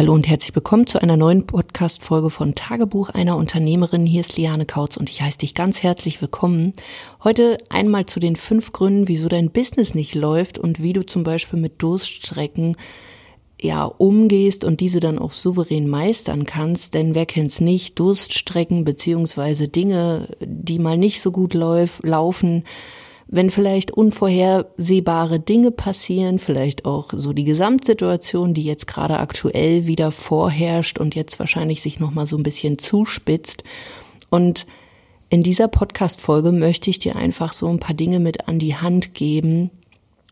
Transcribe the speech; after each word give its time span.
Hallo 0.00 0.14
und 0.14 0.26
herzlich 0.26 0.54
willkommen 0.54 0.86
zu 0.86 1.02
einer 1.02 1.18
neuen 1.18 1.44
Podcast-Folge 1.44 2.30
von 2.30 2.54
Tagebuch 2.54 3.10
einer 3.10 3.36
Unternehmerin. 3.36 4.06
Hier 4.06 4.22
ist 4.22 4.38
Liane 4.38 4.64
Kautz 4.64 4.96
und 4.96 5.10
ich 5.10 5.20
heiße 5.20 5.36
dich 5.36 5.54
ganz 5.54 5.82
herzlich 5.82 6.22
willkommen. 6.22 6.72
Heute 7.22 7.58
einmal 7.68 8.06
zu 8.06 8.18
den 8.18 8.34
fünf 8.34 8.72
Gründen, 8.72 9.08
wieso 9.08 9.28
dein 9.28 9.50
Business 9.50 9.94
nicht 9.94 10.14
läuft 10.14 10.58
und 10.58 10.82
wie 10.82 10.94
du 10.94 11.04
zum 11.04 11.22
Beispiel 11.22 11.60
mit 11.60 11.82
Durststrecken 11.82 12.78
ja 13.60 13.84
umgehst 13.84 14.64
und 14.64 14.80
diese 14.80 15.00
dann 15.00 15.18
auch 15.18 15.34
souverän 15.34 15.86
meistern 15.86 16.46
kannst. 16.46 16.94
Denn 16.94 17.14
wer 17.14 17.26
kennt's 17.26 17.60
nicht? 17.60 17.98
Durststrecken 17.98 18.84
beziehungsweise 18.84 19.68
Dinge, 19.68 20.28
die 20.40 20.78
mal 20.78 20.96
nicht 20.96 21.20
so 21.20 21.30
gut 21.30 21.52
läuf, 21.52 22.00
laufen, 22.02 22.64
wenn 23.32 23.48
vielleicht 23.48 23.92
unvorhersehbare 23.92 25.38
Dinge 25.38 25.70
passieren, 25.70 26.40
vielleicht 26.40 26.84
auch 26.84 27.10
so 27.16 27.32
die 27.32 27.44
Gesamtsituation, 27.44 28.54
die 28.54 28.64
jetzt 28.64 28.88
gerade 28.88 29.18
aktuell 29.18 29.86
wieder 29.86 30.10
vorherrscht 30.10 30.98
und 30.98 31.14
jetzt 31.14 31.38
wahrscheinlich 31.38 31.80
sich 31.80 32.00
noch 32.00 32.10
mal 32.10 32.26
so 32.26 32.36
ein 32.36 32.42
bisschen 32.42 32.76
zuspitzt 32.76 33.62
und 34.30 34.66
in 35.28 35.44
dieser 35.44 35.68
Podcast 35.68 36.20
Folge 36.20 36.50
möchte 36.50 36.90
ich 36.90 36.98
dir 36.98 37.14
einfach 37.14 37.52
so 37.52 37.68
ein 37.68 37.78
paar 37.78 37.94
Dinge 37.94 38.18
mit 38.18 38.48
an 38.48 38.58
die 38.58 38.74
Hand 38.74 39.14
geben, 39.14 39.70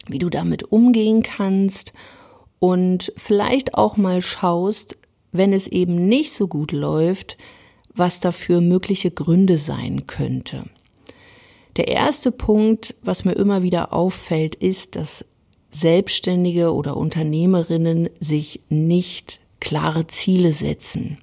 wie 0.08 0.18
du 0.18 0.28
damit 0.28 0.72
umgehen 0.72 1.22
kannst 1.22 1.92
und 2.58 3.12
vielleicht 3.16 3.74
auch 3.74 3.96
mal 3.96 4.22
schaust, 4.22 4.96
wenn 5.30 5.52
es 5.52 5.68
eben 5.68 6.08
nicht 6.08 6.32
so 6.32 6.48
gut 6.48 6.72
läuft, 6.72 7.38
was 7.94 8.18
dafür 8.18 8.60
mögliche 8.60 9.12
Gründe 9.12 9.56
sein 9.56 10.06
könnte. 10.08 10.64
Der 11.78 11.88
erste 11.88 12.32
Punkt, 12.32 12.96
was 13.02 13.24
mir 13.24 13.32
immer 13.32 13.62
wieder 13.62 13.92
auffällt, 13.92 14.56
ist, 14.56 14.96
dass 14.96 15.24
Selbstständige 15.70 16.74
oder 16.74 16.96
Unternehmerinnen 16.96 18.10
sich 18.20 18.60
nicht 18.68 19.38
klare 19.60 20.06
Ziele 20.08 20.52
setzen. 20.52 21.18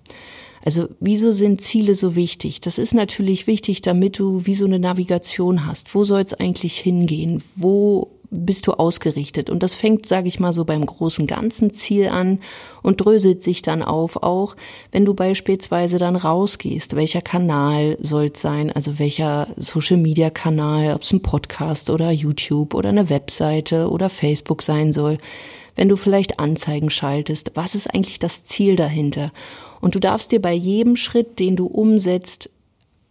Also 0.64 0.88
wieso 1.00 1.32
sind 1.32 1.62
Ziele 1.62 1.94
so 1.94 2.16
wichtig? 2.16 2.62
Das 2.62 2.78
ist 2.78 2.94
natürlich 2.94 3.48
wichtig, 3.48 3.82
damit 3.82 4.18
du 4.18 4.46
wie 4.46 4.56
so 4.56 4.66
eine 4.66 4.80
Navigation 4.80 5.68
hast. 5.68 5.94
Wo 5.94 6.06
soll 6.06 6.22
es 6.22 6.34
eigentlich 6.34 6.80
hingehen? 6.80 7.44
Wo 7.56 8.15
bist 8.36 8.68
du 8.68 8.74
ausgerichtet. 8.74 9.50
Und 9.50 9.64
das 9.64 9.76
fängt, 9.76 10.06
sage 10.06 10.28
ich 10.28 10.40
mal, 10.40 10.54
so 10.54 10.66
beim 10.66 10.86
großen 10.86 11.28
ganzen 11.28 11.72
Ziel 11.72 12.08
an 12.08 12.40
und 12.84 13.04
dröselt 13.04 13.42
sich 13.42 13.62
dann 13.62 13.82
auf, 13.82 14.24
auch 14.24 14.56
wenn 14.92 15.06
du 15.06 15.14
beispielsweise 15.14 15.98
dann 15.98 16.16
rausgehst, 16.16 16.96
welcher 16.96 17.22
Kanal 17.22 17.98
soll 18.02 18.32
es 18.34 18.42
sein, 18.42 18.72
also 18.72 19.00
welcher 19.00 19.48
Social-Media-Kanal, 19.58 20.94
ob 20.96 21.02
es 21.02 21.12
ein 21.12 21.22
Podcast 21.22 21.90
oder 21.90 22.12
YouTube 22.12 22.74
oder 22.74 22.90
eine 22.90 23.10
Webseite 23.10 23.90
oder 23.90 24.10
Facebook 24.10 24.62
sein 24.62 24.94
soll. 24.94 25.18
Wenn 25.76 25.90
du 25.90 25.98
vielleicht 25.98 26.40
Anzeigen 26.40 26.90
schaltest, 26.90 27.52
was 27.56 27.76
ist 27.76 27.94
eigentlich 27.94 28.20
das 28.20 28.46
Ziel 28.46 28.76
dahinter? 28.76 29.32
Und 29.82 29.96
du 29.96 30.00
darfst 30.00 30.32
dir 30.32 30.42
bei 30.42 30.54
jedem 30.54 30.96
Schritt, 30.96 31.38
den 31.38 31.56
du 31.56 31.68
umsetzt, 31.68 32.50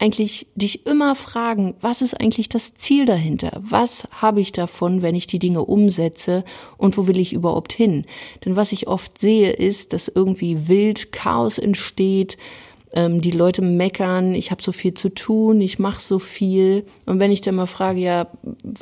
eigentlich 0.05 0.47
dich 0.55 0.87
immer 0.87 1.15
fragen, 1.15 1.75
was 1.81 2.03
ist 2.03 2.21
eigentlich 2.21 2.51
das 2.51 2.75
Ziel 2.75 3.07
dahinter? 3.07 3.53
Was 3.59 4.07
habe 4.11 4.43
ich 4.43 4.53
davon, 4.53 5.01
wenn 5.01 5.15
ich 5.15 5.27
die 5.27 5.39
Dinge 5.39 5.65
umsetze 5.65 6.45
und 6.77 6.99
wo 6.99 7.07
will 7.07 7.19
ich 7.19 7.33
überhaupt 7.33 7.73
hin? 7.73 8.05
Denn 8.45 8.55
was 8.55 8.73
ich 8.73 8.87
oft 8.87 9.17
sehe, 9.17 9.51
ist, 9.51 9.95
dass 9.95 10.13
irgendwie 10.15 10.69
wild 10.69 11.11
Chaos 11.11 11.57
entsteht, 11.57 12.37
ähm, 12.93 13.23
die 13.23 13.31
Leute 13.31 13.63
meckern, 13.63 14.35
ich 14.35 14.51
habe 14.51 14.63
so 14.63 14.73
viel 14.73 14.93
zu 14.93 15.09
tun, 15.09 15.63
ich 15.63 15.79
mache 15.79 16.03
so 16.03 16.19
viel. 16.19 16.85
Und 17.07 17.19
wenn 17.19 17.33
ich 17.33 17.41
dann 17.41 17.55
mal 17.55 17.67
frage, 17.67 18.01
ja, 18.01 18.27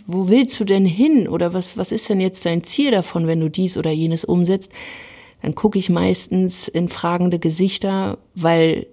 wo 0.09 0.29
willst 0.29 0.59
du 0.59 0.65
denn 0.65 0.85
hin? 0.85 1.29
Oder 1.29 1.55
was, 1.55 1.77
was 1.77 1.93
ist 1.93 2.09
denn 2.09 2.21
jetzt 2.21 2.45
dein 2.45 2.65
Ziel 2.65 2.91
davon, 2.91 3.29
wenn 3.29 3.39
du 3.39 3.49
dies 3.49 3.77
oder 3.77 3.93
jenes 3.93 4.25
umsetzt? 4.25 4.73
Dann 5.41 5.55
gucke 5.55 5.79
ich 5.79 5.89
meistens 5.89 6.67
in 6.67 6.89
fragende 6.89 7.39
Gesichter, 7.39 8.19
weil 8.35 8.89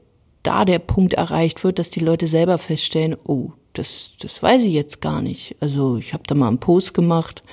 da 0.50 0.66
der 0.66 0.80
Punkt 0.80 1.14
erreicht 1.14 1.64
wird, 1.64 1.78
dass 1.78 1.92
die 1.92 2.00
Leute 2.00 2.28
selber 2.28 2.58
feststellen, 2.58 3.16
oh, 3.24 3.52
das, 3.74 4.14
das 4.20 4.42
weiß 4.42 4.64
ich 4.64 4.74
jetzt 4.74 5.00
gar 5.00 5.22
nicht. 5.22 5.56
Also 5.60 5.98
ich 5.98 6.12
habe 6.14 6.24
da 6.26 6.34
mal 6.34 6.48
einen 6.48 6.60
Post 6.60 6.96
gemacht, 6.96 7.44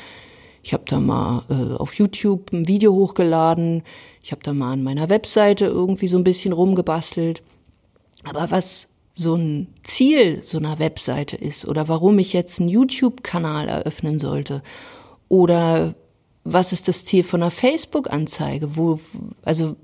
ich 0.62 0.72
habe 0.72 0.84
da 0.86 0.98
mal 0.98 1.44
äh, 1.50 1.74
auf 1.74 1.92
YouTube 1.94 2.50
ein 2.54 2.66
Video 2.66 2.94
hochgeladen, 2.94 3.82
ich 4.22 4.32
habe 4.32 4.42
da 4.42 4.54
mal 4.54 4.72
an 4.72 4.82
meiner 4.82 5.10
Webseite 5.10 5.66
irgendwie 5.66 6.08
so 6.08 6.16
ein 6.16 6.24
bisschen 6.24 6.54
rumgebastelt. 6.54 7.42
Aber 8.24 8.50
was 8.50 8.88
so 9.12 9.34
ein 9.34 9.66
Ziel 9.82 10.42
so 10.42 10.56
einer 10.56 10.78
Webseite 10.78 11.36
ist 11.36 11.68
oder 11.68 11.88
warum 11.88 12.18
ich 12.18 12.32
jetzt 12.32 12.60
einen 12.60 12.70
YouTube-Kanal 12.70 13.68
eröffnen 13.68 14.18
sollte 14.18 14.62
oder 15.28 15.94
was 16.44 16.72
ist 16.72 16.88
das 16.88 17.04
Ziel 17.04 17.24
von 17.24 17.42
einer 17.42 17.50
Facebook-Anzeige, 17.50 18.76
wo, 18.76 19.00
also 19.42 19.76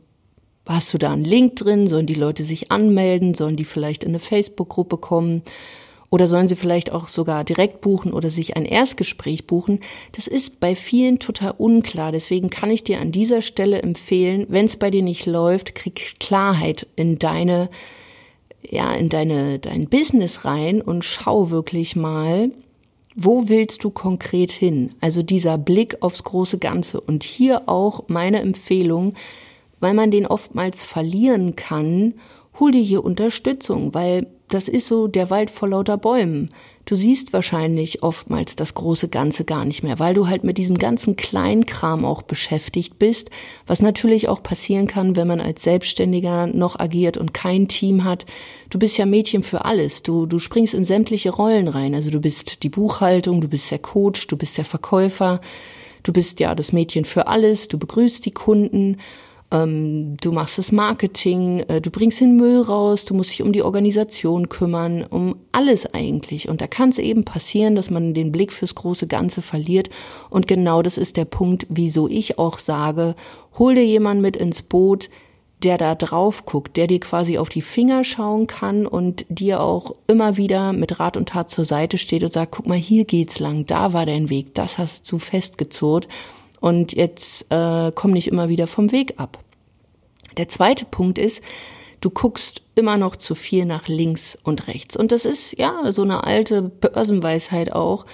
Hast 0.66 0.94
du 0.94 0.98
da 0.98 1.12
einen 1.12 1.24
Link 1.24 1.56
drin? 1.56 1.86
Sollen 1.86 2.06
die 2.06 2.14
Leute 2.14 2.44
sich 2.44 2.70
anmelden? 2.70 3.34
Sollen 3.34 3.56
die 3.56 3.64
vielleicht 3.64 4.04
in 4.04 4.10
eine 4.10 4.20
Facebook-Gruppe 4.20 4.96
kommen? 4.96 5.42
Oder 6.12 6.28
sollen 6.28 6.46
sie 6.46 6.56
vielleicht 6.56 6.92
auch 6.92 7.08
sogar 7.08 7.42
direkt 7.42 7.80
buchen 7.80 8.12
oder 8.12 8.30
sich 8.30 8.54
ein 8.54 8.66
Erstgespräch 8.66 9.46
buchen? 9.46 9.80
Das 10.12 10.26
ist 10.26 10.60
bei 10.60 10.76
vielen 10.76 11.18
total 11.18 11.54
unklar. 11.56 12.12
Deswegen 12.12 12.50
kann 12.50 12.70
ich 12.70 12.84
dir 12.84 13.00
an 13.00 13.12
dieser 13.12 13.40
Stelle 13.40 13.80
empfehlen, 13.82 14.46
wenn 14.50 14.66
es 14.66 14.76
bei 14.76 14.90
dir 14.90 15.02
nicht 15.02 15.24
läuft, 15.24 15.74
krieg 15.74 16.16
Klarheit 16.20 16.86
in 16.96 17.18
deine, 17.18 17.70
ja, 18.62 18.92
in 18.92 19.08
deine, 19.08 19.58
dein 19.58 19.88
Business 19.88 20.44
rein 20.44 20.82
und 20.82 21.02
schau 21.02 21.50
wirklich 21.50 21.96
mal, 21.96 22.50
wo 23.16 23.48
willst 23.48 23.82
du 23.82 23.90
konkret 23.90 24.52
hin? 24.52 24.90
Also 25.00 25.22
dieser 25.22 25.56
Blick 25.56 25.96
aufs 26.02 26.24
große 26.24 26.58
Ganze. 26.58 27.00
Und 27.00 27.24
hier 27.24 27.70
auch 27.70 28.04
meine 28.08 28.40
Empfehlung, 28.40 29.14
weil 29.82 29.94
man 29.94 30.12
den 30.12 30.26
oftmals 30.26 30.84
verlieren 30.84 31.56
kann, 31.56 32.14
hol 32.58 32.70
dir 32.70 32.82
hier 32.82 33.04
Unterstützung, 33.04 33.94
weil 33.94 34.28
das 34.48 34.68
ist 34.68 34.86
so 34.86 35.08
der 35.08 35.28
Wald 35.28 35.50
vor 35.50 35.68
lauter 35.68 35.96
Bäumen. 35.96 36.50
Du 36.84 36.94
siehst 36.94 37.32
wahrscheinlich 37.32 38.02
oftmals 38.02 38.54
das 38.54 38.74
große 38.74 39.08
Ganze 39.08 39.44
gar 39.44 39.64
nicht 39.64 39.82
mehr, 39.82 39.98
weil 39.98 40.14
du 40.14 40.28
halt 40.28 40.44
mit 40.44 40.58
diesem 40.58 40.78
ganzen 40.78 41.16
Kleinkram 41.16 42.04
auch 42.04 42.22
beschäftigt 42.22 42.98
bist, 42.98 43.30
was 43.66 43.82
natürlich 43.82 44.28
auch 44.28 44.42
passieren 44.42 44.86
kann, 44.86 45.16
wenn 45.16 45.26
man 45.26 45.40
als 45.40 45.64
Selbstständiger 45.64 46.46
noch 46.46 46.78
agiert 46.78 47.16
und 47.16 47.34
kein 47.34 47.66
Team 47.66 48.04
hat. 48.04 48.24
Du 48.70 48.78
bist 48.78 48.98
ja 48.98 49.06
Mädchen 49.06 49.42
für 49.42 49.64
alles. 49.64 50.04
Du, 50.04 50.26
du 50.26 50.38
springst 50.38 50.74
in 50.74 50.84
sämtliche 50.84 51.30
Rollen 51.30 51.66
rein. 51.66 51.94
Also 51.94 52.10
du 52.10 52.20
bist 52.20 52.62
die 52.62 52.70
Buchhaltung, 52.70 53.40
du 53.40 53.48
bist 53.48 53.70
der 53.72 53.80
Coach, 53.80 54.28
du 54.28 54.36
bist 54.36 54.58
der 54.58 54.64
Verkäufer, 54.64 55.40
du 56.04 56.12
bist 56.12 56.38
ja 56.38 56.54
das 56.54 56.72
Mädchen 56.72 57.04
für 57.04 57.26
alles, 57.26 57.66
du 57.66 57.78
begrüßt 57.78 58.24
die 58.26 58.32
Kunden 58.32 58.98
ähm, 59.52 60.16
du 60.16 60.32
machst 60.32 60.58
das 60.58 60.72
Marketing, 60.72 61.60
äh, 61.68 61.80
du 61.80 61.90
bringst 61.90 62.20
den 62.20 62.36
Müll 62.36 62.62
raus, 62.62 63.04
du 63.04 63.14
musst 63.14 63.30
dich 63.30 63.42
um 63.42 63.52
die 63.52 63.62
Organisation 63.62 64.48
kümmern, 64.48 65.04
um 65.08 65.36
alles 65.52 65.92
eigentlich. 65.92 66.48
Und 66.48 66.62
da 66.62 66.66
kann 66.66 66.88
es 66.88 66.98
eben 66.98 67.24
passieren, 67.24 67.76
dass 67.76 67.90
man 67.90 68.14
den 68.14 68.32
Blick 68.32 68.52
fürs 68.52 68.74
große 68.74 69.06
Ganze 69.06 69.42
verliert. 69.42 69.90
Und 70.30 70.48
genau 70.48 70.80
das 70.80 70.96
ist 70.96 71.18
der 71.18 71.26
Punkt, 71.26 71.66
wieso 71.68 72.08
ich 72.08 72.38
auch 72.38 72.58
sage, 72.58 73.14
hol 73.58 73.74
dir 73.74 73.84
jemanden 73.84 74.22
mit 74.22 74.36
ins 74.36 74.62
Boot, 74.62 75.10
der 75.62 75.78
da 75.78 75.94
drauf 75.94 76.44
guckt, 76.46 76.76
der 76.76 76.86
dir 76.86 76.98
quasi 76.98 77.38
auf 77.38 77.48
die 77.48 77.62
Finger 77.62 78.02
schauen 78.04 78.46
kann 78.46 78.86
und 78.86 79.26
dir 79.28 79.60
auch 79.60 79.94
immer 80.08 80.36
wieder 80.36 80.72
mit 80.72 80.98
Rat 80.98 81.16
und 81.16 81.28
Tat 81.28 81.50
zur 81.50 81.64
Seite 81.64 81.98
steht 81.98 82.24
und 82.24 82.32
sagt, 82.32 82.52
guck 82.52 82.66
mal, 82.66 82.78
hier 82.78 83.04
geht's 83.04 83.38
lang, 83.38 83.66
da 83.66 83.92
war 83.92 84.04
dein 84.04 84.28
Weg, 84.28 84.54
das 84.54 84.78
hast 84.78 85.12
du 85.12 85.18
festgezurrt 85.18 86.08
und 86.62 86.92
jetzt 86.92 87.46
äh, 87.50 87.90
komm 87.92 88.12
nicht 88.12 88.28
immer 88.28 88.48
wieder 88.48 88.68
vom 88.68 88.92
Weg 88.92 89.14
ab. 89.18 89.38
Der 90.36 90.48
zweite 90.48 90.84
Punkt 90.84 91.18
ist, 91.18 91.42
du 92.00 92.08
guckst 92.08 92.62
immer 92.76 92.96
noch 92.96 93.16
zu 93.16 93.34
viel 93.34 93.64
nach 93.64 93.88
links 93.88 94.38
und 94.44 94.68
rechts. 94.68 94.96
Und 94.96 95.10
das 95.10 95.24
ist 95.24 95.58
ja 95.58 95.92
so 95.92 96.02
eine 96.02 96.22
alte 96.22 96.62
Börsenweisheit 96.62 97.72
auch. 97.72 98.06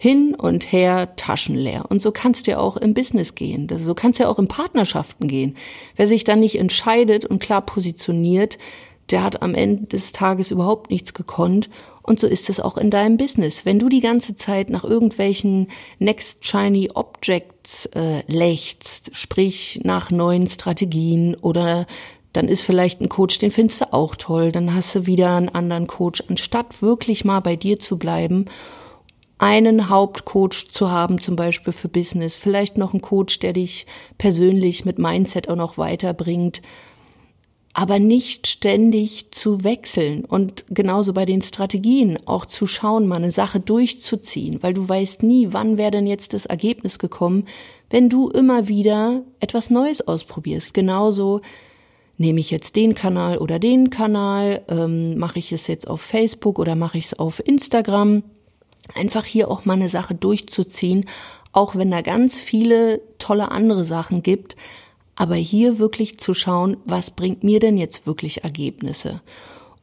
Hin 0.00 0.36
und 0.36 0.70
her 0.70 1.16
taschenleer. 1.16 1.86
Und 1.88 2.00
so 2.00 2.12
kannst 2.12 2.46
du 2.46 2.52
ja 2.52 2.58
auch 2.60 2.76
im 2.76 2.94
Business 2.94 3.34
gehen. 3.34 3.68
So 3.80 3.94
kannst 3.94 4.20
du 4.20 4.22
ja 4.22 4.28
auch 4.28 4.38
in 4.38 4.46
Partnerschaften 4.46 5.26
gehen. 5.26 5.56
Wer 5.96 6.06
sich 6.06 6.22
dann 6.22 6.38
nicht 6.38 6.56
entscheidet 6.56 7.24
und 7.24 7.40
klar 7.40 7.62
positioniert, 7.62 8.58
der 9.10 9.22
hat 9.22 9.42
am 9.42 9.54
Ende 9.54 9.86
des 9.86 10.12
Tages 10.12 10.50
überhaupt 10.50 10.90
nichts 10.90 11.14
gekonnt. 11.14 11.70
Und 12.02 12.20
so 12.20 12.26
ist 12.26 12.48
es 12.48 12.60
auch 12.60 12.78
in 12.78 12.90
deinem 12.90 13.16
Business. 13.16 13.64
Wenn 13.64 13.78
du 13.78 13.88
die 13.88 14.00
ganze 14.00 14.34
Zeit 14.34 14.70
nach 14.70 14.84
irgendwelchen 14.84 15.68
Next 15.98 16.46
Shiny 16.46 16.90
Objects 16.94 17.86
äh, 17.86 18.22
lächst, 18.26 19.16
sprich 19.16 19.80
nach 19.84 20.10
neuen 20.10 20.46
Strategien 20.46 21.34
oder 21.36 21.86
dann 22.32 22.48
ist 22.48 22.62
vielleicht 22.62 23.00
ein 23.00 23.08
Coach, 23.08 23.38
den 23.38 23.50
findest 23.50 23.80
du 23.80 23.92
auch 23.92 24.14
toll, 24.14 24.52
dann 24.52 24.74
hast 24.74 24.94
du 24.94 25.06
wieder 25.06 25.36
einen 25.36 25.48
anderen 25.48 25.86
Coach, 25.86 26.22
anstatt 26.28 26.82
wirklich 26.82 27.24
mal 27.24 27.40
bei 27.40 27.56
dir 27.56 27.78
zu 27.78 27.98
bleiben 27.98 28.44
einen 29.38 29.88
Hauptcoach 29.88 30.68
zu 30.70 30.90
haben, 30.90 31.20
zum 31.20 31.36
Beispiel 31.36 31.72
für 31.72 31.88
Business, 31.88 32.34
vielleicht 32.34 32.76
noch 32.76 32.92
einen 32.92 33.02
Coach, 33.02 33.38
der 33.38 33.52
dich 33.52 33.86
persönlich 34.18 34.84
mit 34.84 34.98
Mindset 34.98 35.48
auch 35.48 35.56
noch 35.56 35.78
weiterbringt, 35.78 36.60
aber 37.74 37.98
nicht 37.98 38.46
ständig 38.46 39.30
zu 39.30 39.62
wechseln 39.62 40.24
und 40.24 40.64
genauso 40.68 41.12
bei 41.12 41.24
den 41.24 41.42
Strategien 41.42 42.18
auch 42.26 42.46
zu 42.46 42.66
schauen, 42.66 43.06
mal 43.06 43.16
eine 43.16 43.32
Sache 43.32 43.60
durchzuziehen, 43.60 44.62
weil 44.62 44.74
du 44.74 44.88
weißt 44.88 45.22
nie, 45.22 45.48
wann 45.50 45.78
wäre 45.78 45.90
denn 45.90 46.06
jetzt 46.06 46.32
das 46.32 46.46
Ergebnis 46.46 46.98
gekommen, 46.98 47.44
wenn 47.90 48.08
du 48.08 48.28
immer 48.30 48.68
wieder 48.68 49.22
etwas 49.40 49.70
Neues 49.70 50.06
ausprobierst. 50.06 50.74
Genauso 50.74 51.40
nehme 52.16 52.40
ich 52.40 52.50
jetzt 52.50 52.74
den 52.76 52.94
Kanal 52.94 53.38
oder 53.38 53.58
den 53.58 53.90
Kanal, 53.90 54.62
ähm, 54.68 55.16
mache 55.18 55.38
ich 55.38 55.52
es 55.52 55.66
jetzt 55.66 55.88
auf 55.88 56.00
Facebook 56.00 56.58
oder 56.58 56.74
mache 56.74 56.98
ich 56.98 57.06
es 57.06 57.18
auf 57.18 57.46
Instagram. 57.46 58.24
Einfach 58.94 59.24
hier 59.24 59.50
auch 59.50 59.64
mal 59.64 59.74
eine 59.74 59.88
Sache 59.88 60.14
durchzuziehen, 60.14 61.04
auch 61.52 61.76
wenn 61.76 61.90
da 61.90 62.02
ganz 62.02 62.38
viele 62.38 63.00
tolle 63.18 63.50
andere 63.50 63.84
Sachen 63.84 64.22
gibt 64.22 64.56
aber 65.18 65.34
hier 65.34 65.80
wirklich 65.80 66.16
zu 66.16 66.32
schauen, 66.32 66.76
was 66.84 67.10
bringt 67.10 67.42
mir 67.42 67.58
denn 67.58 67.76
jetzt 67.76 68.06
wirklich 68.06 68.44
Ergebnisse? 68.44 69.20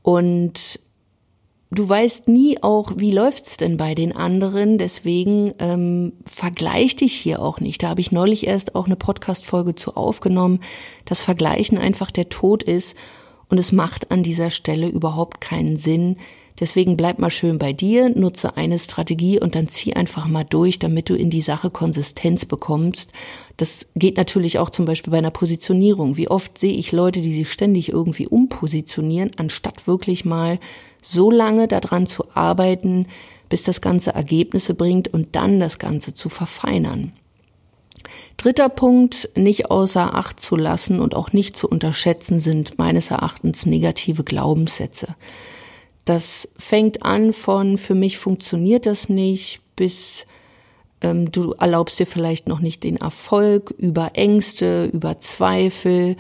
Und 0.02 0.80
du 1.72 1.90
weißt 1.90 2.30
nie 2.30 2.64
auch, 2.64 2.94
wie 2.96 3.12
läuft's 3.12 3.58
denn 3.58 3.76
bei 3.76 3.96
den 3.96 4.16
anderen. 4.16 4.78
Deswegen 4.78 5.54
ähm, 5.60 6.14
vergleich 6.26 6.96
dich 6.96 7.14
hier 7.14 7.42
auch 7.42 7.60
nicht. 7.60 7.84
Da 7.84 7.90
habe 7.90 8.00
ich 8.00 8.14
neulich 8.14 8.48
erst 8.48 8.76
auch 8.76 8.86
eine 8.86 8.96
Podcast-Folge 8.96 9.76
zu 9.76 9.98
aufgenommen, 9.98 10.62
dass 11.04 11.20
Vergleichen 11.20 11.78
einfach 11.78 12.12
der 12.12 12.30
Tod 12.30 12.64
ist. 12.64 12.96
Und 13.50 13.58
es 13.58 13.74
macht 13.74 14.12
an 14.12 14.24
dieser 14.24 14.52
Stelle 14.52 14.88
überhaupt 14.88 15.42
keinen 15.42 15.76
Sinn, 15.76 16.16
Deswegen 16.60 16.96
bleib 16.96 17.20
mal 17.20 17.30
schön 17.30 17.60
bei 17.60 17.74
dir, 17.74 18.10
nutze 18.10 18.56
eine 18.56 18.80
Strategie 18.80 19.40
und 19.40 19.56
dann 19.56 19.68
zieh 19.68 19.94
einfach 19.94 20.28
mal 20.28 20.46
durch, 20.46 20.80
damit 20.80 21.10
du 21.10 21.16
in 21.16 21.30
die 21.30 21.42
Sache 21.42 21.70
Konsistenz 21.70 22.46
bekommst. 22.46 23.12
Das 23.58 23.88
geht 23.96 24.16
natürlich 24.16 24.58
auch 24.60 24.70
zum 24.70 24.86
Beispiel 24.86 25.12
bei 25.12 25.18
einer 25.18 25.32
Positionierung. 25.32 26.16
Wie 26.16 26.30
oft 26.30 26.58
sehe 26.58 26.74
ich 26.74 26.94
Leute, 26.94 27.20
die 27.20 27.36
sich 27.36 27.52
ständig 27.52 27.90
irgendwie 27.90 28.28
umpositionieren, 28.28 29.32
anstatt 29.36 29.86
wirklich 29.86 30.24
mal 30.24 30.60
so 31.02 31.30
lange 31.30 31.68
daran 31.68 32.06
zu 32.06 32.24
arbeiten, 32.34 33.08
bis 33.50 33.64
das 33.64 33.82
Ganze 33.82 34.14
Ergebnisse 34.14 34.74
bringt 34.74 35.14
und 35.14 35.36
dann 35.36 35.60
das 35.60 35.78
Ganze 35.78 36.14
zu 36.14 36.30
verfeinern. 36.30 37.12
Dritter 38.38 38.70
Punkt, 38.70 39.30
nicht 39.36 39.72
außer 39.72 40.14
Acht 40.14 40.40
zu 40.40 40.56
lassen 40.56 41.00
und 41.00 41.16
auch 41.16 41.34
nicht 41.34 41.58
zu 41.58 41.68
unterschätzen, 41.68 42.40
sind 42.40 42.78
meines 42.78 43.12
Erachtens 43.12 43.66
negative 43.66 44.24
Glaubenssätze. 44.24 45.16
Das 46.06 46.50
fängt 46.58 47.04
an 47.04 47.34
von, 47.34 47.78
für 47.78 47.96
mich 47.96 48.18
funktioniert 48.18 48.86
das 48.86 49.10
nicht, 49.10 49.62
bis 49.76 50.26
ähm, 51.02 51.32
du 51.32 51.52
erlaubst 51.54 52.00
dir 52.00 52.06
vielleicht 52.06 52.48
noch 52.48 52.60
nicht 52.60 52.84
den 52.84 52.98
Erfolg 52.98 53.74
über 53.78 54.12
Ängste, 54.14 54.86
über 54.94 55.20
Zweifel, 55.20 56.16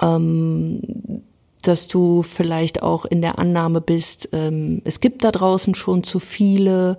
ähm, 0.00 1.22
dass 1.62 1.88
du 1.88 2.22
vielleicht 2.22 2.82
auch 2.82 3.06
in 3.06 3.22
der 3.22 3.38
Annahme 3.38 3.80
bist, 3.80 4.28
ähm, 4.32 4.82
es 4.84 5.00
gibt 5.00 5.24
da 5.24 5.32
draußen 5.32 5.74
schon 5.74 6.04
zu 6.04 6.20
viele. 6.20 6.98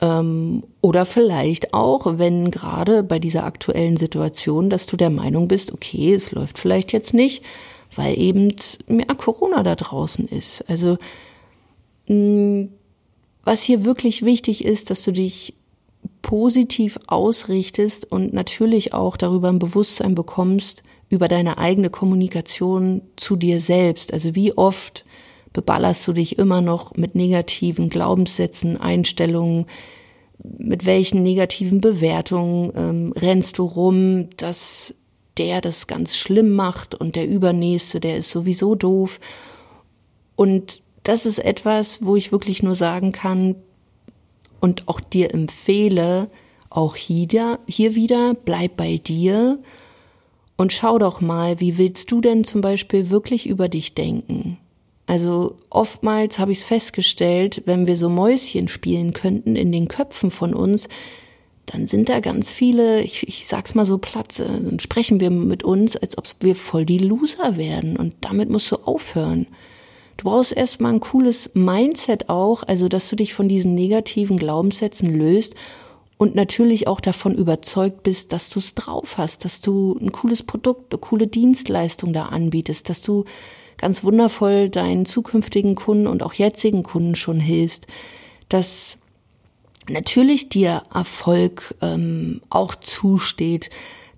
Ähm, 0.00 0.64
oder 0.80 1.06
vielleicht 1.06 1.72
auch, 1.72 2.18
wenn 2.18 2.50
gerade 2.50 3.04
bei 3.04 3.20
dieser 3.20 3.44
aktuellen 3.44 3.96
Situation, 3.96 4.68
dass 4.68 4.86
du 4.86 4.96
der 4.96 5.10
Meinung 5.10 5.46
bist, 5.46 5.72
okay, 5.72 6.12
es 6.14 6.32
läuft 6.32 6.58
vielleicht 6.58 6.92
jetzt 6.92 7.14
nicht, 7.14 7.44
weil 7.94 8.18
eben 8.18 8.52
mehr 8.88 9.14
Corona 9.16 9.62
da 9.62 9.76
draußen 9.76 10.26
ist. 10.26 10.68
Also 10.68 10.98
was 12.06 13.62
hier 13.62 13.84
wirklich 13.84 14.24
wichtig 14.24 14.64
ist, 14.64 14.90
dass 14.90 15.02
du 15.02 15.12
dich 15.12 15.54
positiv 16.22 16.98
ausrichtest 17.06 18.10
und 18.10 18.32
natürlich 18.32 18.94
auch 18.94 19.16
darüber 19.16 19.48
ein 19.48 19.58
Bewusstsein 19.58 20.14
bekommst 20.14 20.82
über 21.10 21.28
deine 21.28 21.58
eigene 21.58 21.90
Kommunikation 21.90 23.02
zu 23.16 23.36
dir 23.36 23.60
selbst. 23.60 24.12
Also 24.12 24.34
wie 24.34 24.56
oft 24.56 25.04
beballerst 25.52 26.06
du 26.08 26.12
dich 26.12 26.38
immer 26.38 26.60
noch 26.60 26.96
mit 26.96 27.14
negativen 27.14 27.88
Glaubenssätzen, 27.88 28.78
Einstellungen, 28.78 29.66
mit 30.42 30.84
welchen 30.84 31.22
negativen 31.22 31.80
Bewertungen 31.80 32.72
ähm, 32.74 33.12
rennst 33.12 33.58
du 33.58 33.64
rum, 33.64 34.28
dass 34.36 34.94
der 35.38 35.60
das 35.60 35.86
ganz 35.86 36.16
schlimm 36.16 36.52
macht 36.52 36.94
und 36.94 37.16
der 37.16 37.28
Übernächste, 37.28 38.00
der 38.00 38.16
ist 38.16 38.30
sowieso 38.30 38.74
doof. 38.74 39.20
Und 40.36 40.82
das 41.04 41.26
ist 41.26 41.38
etwas, 41.38 42.04
wo 42.04 42.16
ich 42.16 42.32
wirklich 42.32 42.62
nur 42.62 42.74
sagen 42.74 43.12
kann 43.12 43.54
und 44.60 44.88
auch 44.88 45.00
dir 45.00 45.32
empfehle, 45.32 46.28
auch 46.70 46.96
hier, 46.96 47.60
hier 47.68 47.94
wieder, 47.94 48.34
bleib 48.34 48.76
bei 48.76 48.96
dir 48.96 49.58
und 50.56 50.72
schau 50.72 50.98
doch 50.98 51.20
mal, 51.20 51.60
wie 51.60 51.78
willst 51.78 52.10
du 52.10 52.20
denn 52.20 52.44
zum 52.44 52.60
Beispiel 52.60 53.10
wirklich 53.10 53.46
über 53.46 53.68
dich 53.68 53.94
denken? 53.94 54.58
Also 55.06 55.56
oftmals 55.68 56.38
habe 56.38 56.52
ich 56.52 56.58
es 56.58 56.64
festgestellt, 56.64 57.62
wenn 57.66 57.86
wir 57.86 57.96
so 57.96 58.08
Mäuschen 58.08 58.68
spielen 58.68 59.12
könnten 59.12 59.54
in 59.54 59.70
den 59.70 59.88
Köpfen 59.88 60.30
von 60.30 60.54
uns, 60.54 60.88
dann 61.66 61.86
sind 61.86 62.08
da 62.08 62.20
ganz 62.20 62.50
viele, 62.50 63.02
ich, 63.02 63.26
ich 63.28 63.46
sag's 63.46 63.74
mal 63.74 63.86
so 63.86 63.98
Platze, 63.98 64.44
dann 64.44 64.80
sprechen 64.80 65.20
wir 65.20 65.30
mit 65.30 65.62
uns, 65.62 65.96
als 65.96 66.16
ob 66.16 66.26
wir 66.40 66.54
voll 66.54 66.86
die 66.86 66.98
Loser 66.98 67.56
werden 67.56 67.96
und 67.96 68.14
damit 68.20 68.48
musst 68.48 68.70
du 68.70 68.76
aufhören. 68.76 69.46
Du 70.16 70.24
brauchst 70.24 70.52
erstmal 70.52 70.92
ein 70.92 71.00
cooles 71.00 71.50
Mindset 71.54 72.28
auch, 72.28 72.62
also 72.62 72.88
dass 72.88 73.08
du 73.08 73.16
dich 73.16 73.34
von 73.34 73.48
diesen 73.48 73.74
negativen 73.74 74.36
Glaubenssätzen 74.36 75.14
löst 75.14 75.54
und 76.16 76.34
natürlich 76.34 76.86
auch 76.86 77.00
davon 77.00 77.34
überzeugt 77.34 78.02
bist, 78.02 78.32
dass 78.32 78.48
du 78.48 78.60
es 78.60 78.74
drauf 78.74 79.18
hast, 79.18 79.44
dass 79.44 79.60
du 79.60 79.98
ein 80.00 80.12
cooles 80.12 80.42
Produkt, 80.42 80.92
eine 80.92 81.00
coole 81.00 81.26
Dienstleistung 81.26 82.12
da 82.12 82.26
anbietest, 82.26 82.88
dass 82.88 83.02
du 83.02 83.24
ganz 83.78 84.04
wundervoll 84.04 84.70
deinen 84.70 85.04
zukünftigen 85.04 85.74
Kunden 85.74 86.06
und 86.06 86.22
auch 86.22 86.34
jetzigen 86.34 86.82
Kunden 86.82 87.16
schon 87.16 87.40
hilfst, 87.40 87.86
dass 88.48 88.98
natürlich 89.88 90.48
dir 90.48 90.82
Erfolg 90.94 91.74
ähm, 91.82 92.40
auch 92.48 92.74
zusteht, 92.76 93.70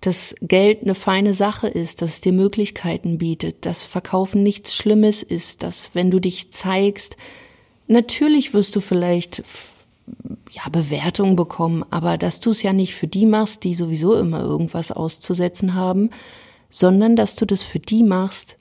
dass 0.07 0.37
Geld 0.41 0.83
eine 0.83 0.95
feine 0.95 1.35
Sache 1.35 1.67
ist, 1.67 2.01
dass 2.01 2.11
es 2.11 2.21
dir 2.21 2.33
Möglichkeiten 2.33 3.19
bietet, 3.19 3.67
dass 3.67 3.83
Verkaufen 3.83 4.45
nichts 4.45 4.77
Schlimmes 4.77 5.25
ist, 5.25 5.65
dass 5.65 5.91
wenn 5.95 6.13
du 6.13 6.21
dich 6.21 6.53
zeigst, 6.53 7.17
natürlich 7.89 8.55
wirst 8.55 8.77
du 8.77 8.81
vielleicht 8.81 9.43
ja, 10.53 10.63
Bewertungen 10.71 11.35
bekommen, 11.35 11.85
aber 11.91 12.19
dass 12.19 12.39
du 12.39 12.53
es 12.53 12.63
ja 12.63 12.73
nicht 12.73 12.95
für 12.95 13.09
die 13.09 13.27
machst, 13.27 13.65
die 13.65 13.75
sowieso 13.75 14.15
immer 14.15 14.41
irgendwas 14.41 14.93
auszusetzen 14.93 15.75
haben, 15.75 16.11
sondern 16.71 17.17
dass 17.17 17.35
du 17.35 17.45
das 17.45 17.65
für 17.65 17.81
die 17.81 18.05
machst, 18.05 18.57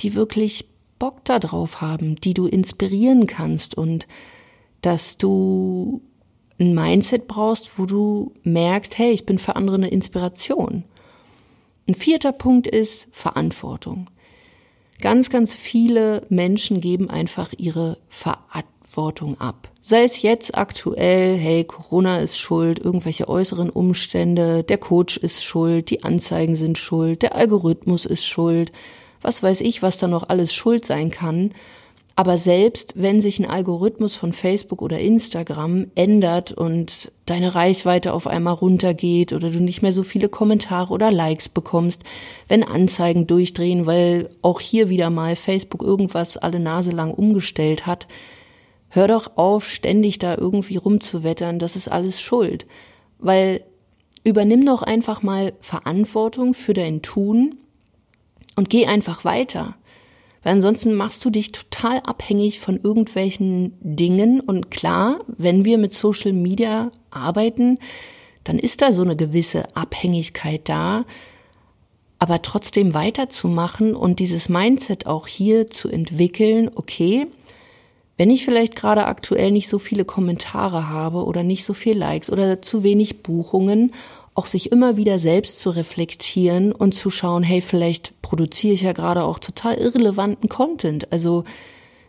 die 0.00 0.16
wirklich 0.16 0.66
Bock 0.98 1.24
da 1.24 1.38
drauf 1.38 1.80
haben, 1.80 2.16
die 2.16 2.34
du 2.34 2.48
inspirieren 2.48 3.28
kannst 3.28 3.76
und 3.76 4.08
dass 4.82 5.18
du 5.18 6.02
ein 6.60 6.74
Mindset 6.74 7.26
brauchst, 7.26 7.78
wo 7.78 7.86
du 7.86 8.32
merkst, 8.44 8.98
hey, 8.98 9.10
ich 9.10 9.26
bin 9.26 9.38
für 9.38 9.56
andere 9.56 9.76
eine 9.76 9.88
Inspiration. 9.88 10.84
Ein 11.88 11.94
vierter 11.94 12.32
Punkt 12.32 12.66
ist 12.66 13.08
Verantwortung. 13.10 14.06
Ganz, 15.00 15.30
ganz 15.30 15.54
viele 15.54 16.26
Menschen 16.28 16.82
geben 16.82 17.08
einfach 17.08 17.54
ihre 17.56 17.98
Verantwortung 18.08 19.40
ab. 19.40 19.70
Sei 19.80 20.04
es 20.04 20.20
jetzt 20.20 20.56
aktuell, 20.56 21.36
hey, 21.36 21.64
Corona 21.64 22.18
ist 22.18 22.38
schuld, 22.38 22.78
irgendwelche 22.78 23.28
äußeren 23.28 23.70
Umstände, 23.70 24.62
der 24.62 24.76
Coach 24.76 25.16
ist 25.16 25.42
schuld, 25.42 25.88
die 25.88 26.04
Anzeigen 26.04 26.54
sind 26.54 26.76
schuld, 26.76 27.22
der 27.22 27.34
Algorithmus 27.34 28.04
ist 28.04 28.26
schuld, 28.26 28.72
was 29.22 29.42
weiß 29.42 29.62
ich, 29.62 29.80
was 29.80 29.98
da 29.98 30.06
noch 30.06 30.28
alles 30.28 30.52
schuld 30.52 30.84
sein 30.84 31.10
kann. 31.10 31.52
Aber 32.20 32.36
selbst 32.36 32.92
wenn 32.96 33.22
sich 33.22 33.38
ein 33.38 33.48
Algorithmus 33.48 34.14
von 34.14 34.34
Facebook 34.34 34.82
oder 34.82 34.98
Instagram 34.98 35.86
ändert 35.94 36.52
und 36.52 37.10
deine 37.24 37.54
Reichweite 37.54 38.12
auf 38.12 38.26
einmal 38.26 38.52
runtergeht 38.52 39.32
oder 39.32 39.48
du 39.48 39.58
nicht 39.62 39.80
mehr 39.80 39.94
so 39.94 40.02
viele 40.02 40.28
Kommentare 40.28 40.92
oder 40.92 41.10
Likes 41.10 41.48
bekommst, 41.48 42.04
wenn 42.46 42.62
Anzeigen 42.62 43.26
durchdrehen, 43.26 43.86
weil 43.86 44.28
auch 44.42 44.60
hier 44.60 44.90
wieder 44.90 45.08
mal 45.08 45.34
Facebook 45.34 45.82
irgendwas 45.82 46.36
alle 46.36 46.60
Nase 46.60 46.90
lang 46.90 47.14
umgestellt 47.14 47.86
hat, 47.86 48.06
hör 48.90 49.08
doch 49.08 49.38
auf, 49.38 49.66
ständig 49.66 50.18
da 50.18 50.36
irgendwie 50.36 50.76
rumzuwettern, 50.76 51.58
das 51.58 51.74
ist 51.74 51.88
alles 51.88 52.20
Schuld. 52.20 52.66
Weil 53.18 53.64
übernimm 54.24 54.66
doch 54.66 54.82
einfach 54.82 55.22
mal 55.22 55.54
Verantwortung 55.62 56.52
für 56.52 56.74
dein 56.74 57.00
Tun 57.00 57.56
und 58.56 58.68
geh 58.68 58.84
einfach 58.84 59.24
weiter. 59.24 59.76
Weil 60.42 60.54
ansonsten 60.54 60.94
machst 60.94 61.24
du 61.24 61.30
dich 61.30 61.52
total 61.52 62.00
abhängig 62.00 62.60
von 62.60 62.80
irgendwelchen 62.82 63.74
Dingen. 63.80 64.40
Und 64.40 64.70
klar, 64.70 65.18
wenn 65.26 65.64
wir 65.64 65.78
mit 65.78 65.92
Social 65.92 66.32
Media 66.32 66.90
arbeiten, 67.10 67.78
dann 68.44 68.58
ist 68.58 68.80
da 68.80 68.92
so 68.92 69.02
eine 69.02 69.16
gewisse 69.16 69.76
Abhängigkeit 69.76 70.68
da. 70.68 71.04
Aber 72.18 72.42
trotzdem 72.42 72.94
weiterzumachen 72.94 73.94
und 73.94 74.18
dieses 74.18 74.48
Mindset 74.48 75.06
auch 75.06 75.26
hier 75.26 75.66
zu 75.66 75.88
entwickeln, 75.88 76.70
okay, 76.74 77.26
wenn 78.18 78.30
ich 78.30 78.44
vielleicht 78.44 78.76
gerade 78.76 79.06
aktuell 79.06 79.50
nicht 79.50 79.68
so 79.68 79.78
viele 79.78 80.04
Kommentare 80.04 80.90
habe 80.90 81.24
oder 81.24 81.42
nicht 81.42 81.64
so 81.64 81.72
viel 81.72 81.96
Likes 81.96 82.30
oder 82.30 82.60
zu 82.60 82.82
wenig 82.82 83.22
Buchungen, 83.22 83.92
auch 84.34 84.46
sich 84.46 84.72
immer 84.72 84.96
wieder 84.96 85.18
selbst 85.18 85.60
zu 85.60 85.70
reflektieren 85.70 86.72
und 86.72 86.94
zu 86.94 87.10
schauen, 87.10 87.42
hey, 87.42 87.60
vielleicht 87.60 88.20
produziere 88.22 88.74
ich 88.74 88.82
ja 88.82 88.92
gerade 88.92 89.24
auch 89.24 89.38
total 89.38 89.76
irrelevanten 89.76 90.48
Content. 90.48 91.12
Also 91.12 91.44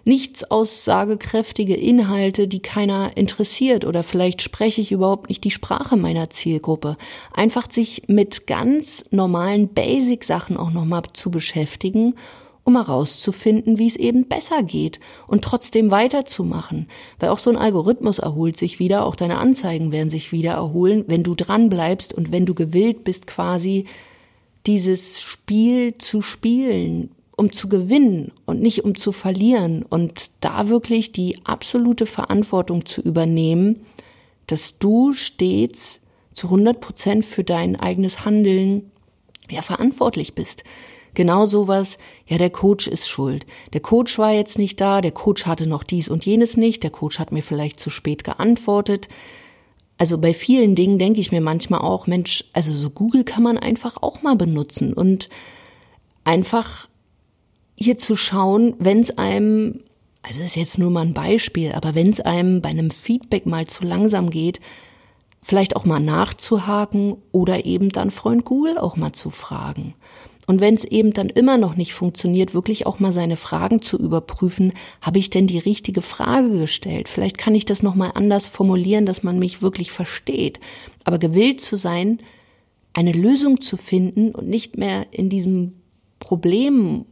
nichts 0.03 0.43
aussagekräftige 0.43 1.75
Inhalte, 1.75 2.47
die 2.47 2.61
keiner 2.61 3.15
interessiert 3.15 3.85
oder 3.85 4.03
vielleicht 4.03 4.41
spreche 4.41 4.81
ich 4.81 4.91
überhaupt 4.91 5.29
nicht 5.29 5.43
die 5.43 5.51
Sprache 5.51 5.97
meiner 5.97 6.29
Zielgruppe. 6.29 6.97
Einfach 7.33 7.69
sich 7.69 8.03
mit 8.07 8.47
ganz 8.47 9.05
normalen 9.11 9.69
Basic-Sachen 9.69 10.57
auch 10.57 10.71
nochmal 10.71 11.03
zu 11.13 11.31
beschäftigen 11.31 12.15
um 12.63 12.75
herauszufinden, 12.75 13.79
wie 13.79 13.87
es 13.87 13.95
eben 13.95 14.27
besser 14.27 14.63
geht 14.63 14.99
und 15.27 15.43
trotzdem 15.43 15.91
weiterzumachen. 15.91 16.87
Weil 17.19 17.29
auch 17.29 17.39
so 17.39 17.49
ein 17.49 17.57
Algorithmus 17.57 18.19
erholt 18.19 18.57
sich 18.57 18.79
wieder, 18.79 19.05
auch 19.05 19.15
deine 19.15 19.37
Anzeigen 19.37 19.91
werden 19.91 20.09
sich 20.09 20.31
wieder 20.31 20.51
erholen, 20.51 21.05
wenn 21.07 21.23
du 21.23 21.35
dran 21.35 21.69
bleibst 21.69 22.13
und 22.13 22.31
wenn 22.31 22.45
du 22.45 22.53
gewillt 22.53 23.03
bist, 23.03 23.27
quasi 23.27 23.85
dieses 24.67 25.21
Spiel 25.21 25.95
zu 25.95 26.21
spielen, 26.21 27.11
um 27.35 27.51
zu 27.51 27.67
gewinnen 27.67 28.31
und 28.45 28.61
nicht 28.61 28.83
um 28.83 28.95
zu 28.95 29.11
verlieren 29.11 29.83
und 29.83 30.29
da 30.41 30.69
wirklich 30.69 31.11
die 31.11 31.39
absolute 31.43 32.05
Verantwortung 32.05 32.85
zu 32.85 33.01
übernehmen, 33.01 33.83
dass 34.45 34.77
du 34.77 35.13
stets 35.13 36.01
zu 36.33 36.47
100 36.47 36.79
Prozent 36.79 37.25
für 37.25 37.43
dein 37.43 37.75
eigenes 37.75 38.25
Handeln 38.25 38.91
ja 39.49 39.61
verantwortlich 39.61 40.35
bist. 40.35 40.63
Genau 41.13 41.45
sowas, 41.45 41.97
ja, 42.25 42.37
der 42.37 42.49
Coach 42.49 42.87
ist 42.87 43.09
schuld. 43.09 43.45
Der 43.73 43.81
Coach 43.81 44.17
war 44.17 44.31
jetzt 44.31 44.57
nicht 44.57 44.79
da, 44.79 45.01
der 45.01 45.11
Coach 45.11 45.45
hatte 45.45 45.67
noch 45.67 45.83
dies 45.83 46.07
und 46.07 46.25
jenes 46.25 46.55
nicht, 46.55 46.83
der 46.83 46.89
Coach 46.89 47.19
hat 47.19 47.31
mir 47.31 47.43
vielleicht 47.43 47.79
zu 47.79 47.89
spät 47.89 48.23
geantwortet. 48.23 49.09
Also 49.97 50.17
bei 50.17 50.33
vielen 50.33 50.73
Dingen 50.73 50.97
denke 50.97 51.19
ich 51.19 51.31
mir 51.31 51.41
manchmal 51.41 51.81
auch, 51.81 52.07
Mensch, 52.07 52.45
also 52.53 52.73
so 52.73 52.89
Google 52.89 53.23
kann 53.23 53.43
man 53.43 53.57
einfach 53.57 53.97
auch 54.01 54.21
mal 54.21 54.35
benutzen 54.35 54.93
und 54.93 55.27
einfach 56.23 56.87
hier 57.75 57.97
zu 57.97 58.15
schauen, 58.15 58.75
wenn 58.79 59.01
es 59.01 59.17
einem, 59.17 59.81
also 60.21 60.41
ist 60.41 60.55
jetzt 60.55 60.77
nur 60.77 60.91
mal 60.91 61.01
ein 61.01 61.13
Beispiel, 61.13 61.73
aber 61.73 61.93
wenn 61.93 62.09
es 62.09 62.21
einem 62.21 62.61
bei 62.61 62.69
einem 62.69 62.89
Feedback 62.89 63.45
mal 63.45 63.67
zu 63.67 63.85
langsam 63.85 64.29
geht, 64.29 64.59
vielleicht 65.41 65.75
auch 65.75 65.85
mal 65.85 65.99
nachzuhaken 65.99 67.17
oder 67.31 67.65
eben 67.65 67.89
dann 67.89 68.11
Freund 68.11 68.45
Google 68.45 68.77
auch 68.77 68.95
mal 68.95 69.13
zu 69.13 69.29
fragen. 69.29 69.93
Und 70.51 70.59
wenn 70.59 70.73
es 70.73 70.83
eben 70.83 71.13
dann 71.13 71.29
immer 71.29 71.57
noch 71.57 71.77
nicht 71.77 71.93
funktioniert, 71.93 72.53
wirklich 72.53 72.85
auch 72.85 72.99
mal 72.99 73.13
seine 73.13 73.37
Fragen 73.37 73.81
zu 73.81 73.97
überprüfen, 73.97 74.73
habe 75.01 75.17
ich 75.17 75.29
denn 75.29 75.47
die 75.47 75.59
richtige 75.59 76.01
Frage 76.01 76.59
gestellt? 76.59 77.07
Vielleicht 77.07 77.37
kann 77.37 77.55
ich 77.55 77.63
das 77.63 77.83
nochmal 77.83 78.11
anders 78.15 78.47
formulieren, 78.47 79.05
dass 79.05 79.23
man 79.23 79.39
mich 79.39 79.61
wirklich 79.61 79.93
versteht. 79.93 80.59
Aber 81.05 81.19
gewillt 81.19 81.61
zu 81.61 81.77
sein, 81.77 82.19
eine 82.91 83.13
Lösung 83.13 83.61
zu 83.61 83.77
finden 83.77 84.31
und 84.31 84.49
nicht 84.49 84.77
mehr 84.77 85.05
in 85.11 85.29
diesem 85.29 85.75
Problem 86.19 87.05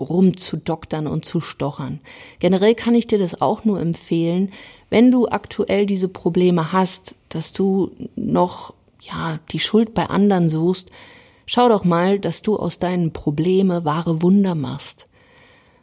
rumzudoktern 0.00 1.06
und 1.06 1.24
zu 1.24 1.40
stochern. 1.40 2.00
Generell 2.40 2.74
kann 2.74 2.96
ich 2.96 3.06
dir 3.06 3.20
das 3.20 3.40
auch 3.40 3.64
nur 3.64 3.80
empfehlen, 3.80 4.50
wenn 4.90 5.12
du 5.12 5.28
aktuell 5.28 5.86
diese 5.86 6.08
Probleme 6.08 6.72
hast, 6.72 7.14
dass 7.28 7.52
du 7.52 7.92
noch 8.16 8.74
ja 9.00 9.38
die 9.52 9.60
Schuld 9.60 9.94
bei 9.94 10.06
anderen 10.06 10.48
suchst, 10.48 10.90
Schau 11.46 11.68
doch 11.68 11.84
mal, 11.84 12.18
dass 12.18 12.42
du 12.42 12.56
aus 12.56 12.78
deinen 12.78 13.12
Probleme 13.12 13.84
wahre 13.84 14.22
Wunder 14.22 14.54
machst. 14.54 15.06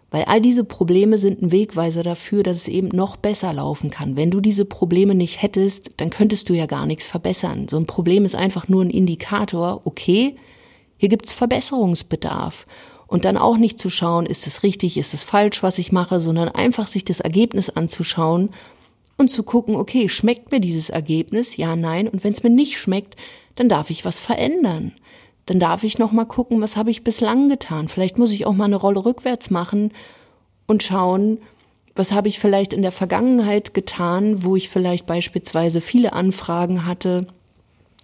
Weil 0.10 0.26
all 0.26 0.42
diese 0.42 0.66
Probleme 0.66 1.20
sind 1.20 1.42
ein 1.42 1.52
Wegweiser 1.52 2.04
dafür, 2.04 2.44
dass 2.44 2.58
es 2.58 2.68
eben 2.68 2.90
noch 2.90 3.16
besser 3.16 3.54
laufen 3.54 3.90
kann. 3.90 4.18
Wenn 4.18 4.32
du 4.32 4.42
diese 4.42 4.66
Probleme 4.66 5.16
nicht 5.16 5.42
hättest, 5.42 5.92
dann 5.98 6.10
könntest 6.10 6.50
du 6.50 6.54
ja 6.54 6.66
gar 6.66 6.86
nichts 6.86 7.06
verbessern. 7.06 7.68
So 7.70 7.78
ein 7.78 7.86
Problem 7.86 8.26
ist 8.26 8.36
einfach 8.36 8.68
nur 8.68 8.84
ein 8.84 8.90
Indikator, 8.90 9.82
okay, 9.86 10.36
hier 10.98 11.10
gibt's 11.10 11.32
Verbesserungsbedarf. 11.32 12.66
Und 13.08 13.26
dann 13.26 13.38
auch 13.38 13.58
nicht 13.58 13.80
zu 13.80 13.90
schauen, 13.90 14.26
ist 14.26 14.48
es 14.48 14.64
richtig, 14.64 14.98
ist 14.98 15.14
es 15.14 15.24
falsch, 15.24 15.64
was 15.64 15.78
ich 15.78 15.92
mache, 15.92 16.22
sondern 16.22 16.50
einfach 16.50 16.88
sich 16.88 17.06
das 17.06 17.20
Ergebnis 17.20 17.70
anzuschauen 17.70 18.50
und 19.18 19.30
zu 19.30 19.44
gucken, 19.44 19.76
okay, 19.76 20.10
schmeckt 20.10 20.52
mir 20.52 20.60
dieses 20.60 20.90
Ergebnis? 20.90 21.56
Ja, 21.56 21.76
nein. 21.76 22.08
Und 22.08 22.24
wenn 22.24 22.34
es 22.34 22.44
mir 22.44 22.50
nicht 22.50 22.78
schmeckt, 22.78 23.16
dann 23.56 23.70
darf 23.70 23.90
ich 23.90 24.06
was 24.06 24.20
verändern 24.20 24.94
dann 25.52 25.60
darf 25.60 25.84
ich 25.84 25.98
noch 25.98 26.14
mal 26.14 26.24
gucken, 26.24 26.62
was 26.62 26.78
habe 26.78 26.92
ich 26.92 27.04
bislang 27.04 27.50
getan. 27.50 27.90
Vielleicht 27.90 28.18
muss 28.18 28.32
ich 28.32 28.46
auch 28.46 28.54
mal 28.54 28.64
eine 28.64 28.78
Rolle 28.78 29.04
rückwärts 29.04 29.50
machen 29.50 29.92
und 30.66 30.82
schauen, 30.82 31.40
was 31.94 32.14
habe 32.14 32.30
ich 32.30 32.40
vielleicht 32.40 32.72
in 32.72 32.82
der 32.82 32.94
Vergangenheit 32.94 33.74
getan, 33.74 34.46
wo 34.46 34.56
ich 34.56 34.70
vielleicht 34.70 35.06
beispielsweise 35.06 35.82
viele 35.82 36.14
Anfragen 36.14 36.86
hatte 36.86 37.28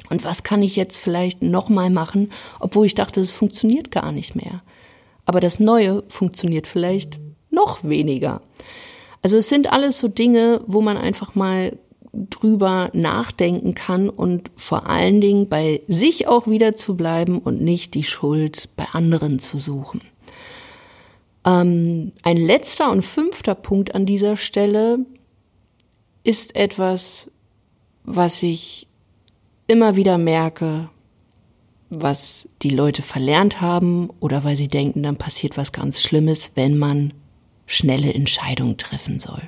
und 0.09 0.25
was 0.25 0.43
kann 0.43 0.61
ich 0.61 0.75
jetzt 0.75 0.97
vielleicht 0.97 1.41
noch 1.41 1.69
mal 1.69 1.89
machen, 1.89 2.31
obwohl 2.59 2.85
ich 2.85 2.95
dachte, 2.95 3.21
es 3.21 3.31
funktioniert 3.31 3.91
gar 3.91 4.11
nicht 4.11 4.35
mehr. 4.35 4.61
Aber 5.23 5.39
das 5.39 5.61
Neue 5.61 6.03
funktioniert 6.09 6.67
vielleicht 6.67 7.21
noch 7.49 7.85
weniger. 7.85 8.41
Also 9.21 9.37
es 9.37 9.47
sind 9.47 9.71
alles 9.71 9.99
so 9.99 10.09
Dinge, 10.09 10.59
wo 10.67 10.81
man 10.81 10.97
einfach 10.97 11.33
mal 11.33 11.77
drüber 12.29 12.89
nachdenken 12.93 13.75
kann 13.75 14.09
und 14.09 14.51
vor 14.55 14.87
allen 14.87 15.21
Dingen 15.21 15.47
bei 15.47 15.81
sich 15.87 16.27
auch 16.27 16.47
wieder 16.47 16.75
zu 16.75 16.95
bleiben 16.95 17.39
und 17.39 17.61
nicht 17.61 17.93
die 17.93 18.03
Schuld 18.03 18.69
bei 18.75 18.85
anderen 18.93 19.39
zu 19.39 19.57
suchen. 19.57 20.01
Ähm, 21.45 22.11
ein 22.23 22.37
letzter 22.37 22.91
und 22.91 23.03
fünfter 23.03 23.55
Punkt 23.55 23.95
an 23.95 24.05
dieser 24.05 24.35
Stelle 24.35 24.99
ist 26.23 26.55
etwas, 26.55 27.31
was 28.03 28.43
ich 28.43 28.87
immer 29.67 29.95
wieder 29.95 30.17
merke, 30.17 30.89
was 31.89 32.49
die 32.61 32.69
Leute 32.69 33.01
verlernt 33.01 33.61
haben 33.61 34.09
oder 34.19 34.43
weil 34.43 34.57
sie 34.57 34.67
denken, 34.67 35.03
dann 35.03 35.17
passiert 35.17 35.57
was 35.57 35.71
ganz 35.71 36.01
Schlimmes, 36.01 36.51
wenn 36.55 36.77
man 36.77 37.13
schnelle 37.65 38.13
Entscheidungen 38.13 38.77
treffen 38.77 39.19
soll. 39.19 39.41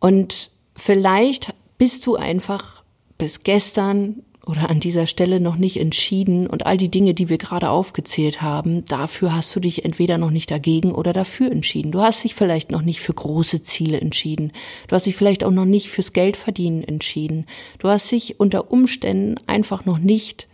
Und 0.00 0.50
Vielleicht 0.78 1.52
bist 1.76 2.06
du 2.06 2.14
einfach 2.14 2.84
bis 3.18 3.42
gestern 3.42 4.22
oder 4.46 4.70
an 4.70 4.78
dieser 4.80 5.08
Stelle 5.08 5.40
noch 5.40 5.56
nicht 5.56 5.78
entschieden 5.78 6.46
und 6.46 6.66
all 6.66 6.78
die 6.78 6.88
Dinge, 6.88 7.12
die 7.14 7.28
wir 7.28 7.36
gerade 7.36 7.68
aufgezählt 7.68 8.40
haben, 8.40 8.84
dafür 8.84 9.34
hast 9.34 9.54
du 9.54 9.60
dich 9.60 9.84
entweder 9.84 10.16
noch 10.18 10.30
nicht 10.30 10.50
dagegen 10.50 10.92
oder 10.92 11.12
dafür 11.12 11.50
entschieden. 11.50 11.90
Du 11.90 12.00
hast 12.00 12.22
dich 12.22 12.34
vielleicht 12.34 12.70
noch 12.70 12.82
nicht 12.82 13.00
für 13.00 13.12
große 13.12 13.64
Ziele 13.64 14.00
entschieden. 14.00 14.52
Du 14.86 14.94
hast 14.94 15.06
dich 15.06 15.16
vielleicht 15.16 15.44
auch 15.44 15.50
noch 15.50 15.66
nicht 15.66 15.88
fürs 15.88 16.12
Geldverdienen 16.12 16.84
entschieden. 16.84 17.44
Du 17.80 17.88
hast 17.88 18.10
dich 18.10 18.38
unter 18.38 18.70
Umständen 18.70 19.34
einfach 19.46 19.84
noch 19.84 19.98
nicht 19.98 20.46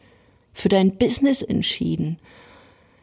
für 0.54 0.71
dein 0.71 0.97
Business 0.97 1.43
entschieden. 1.43 2.19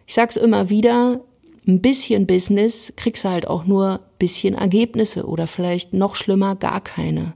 Ich 0.08 0.16
sag's 0.16 0.36
immer 0.36 0.70
wieder, 0.70 1.22
ein 1.68 1.82
bisschen 1.82 2.27
Business 2.27 2.94
kriegst 2.96 3.24
du 3.24 3.30
halt 3.30 3.48
auch 3.48 3.65
nur 3.65 4.01
bisschen 4.20 4.56
Ergebnisse 4.56 5.25
oder 5.25 5.48
vielleicht 5.48 5.94
noch 5.94 6.15
schlimmer 6.15 6.56
gar 6.56 6.82
keine. 6.82 7.34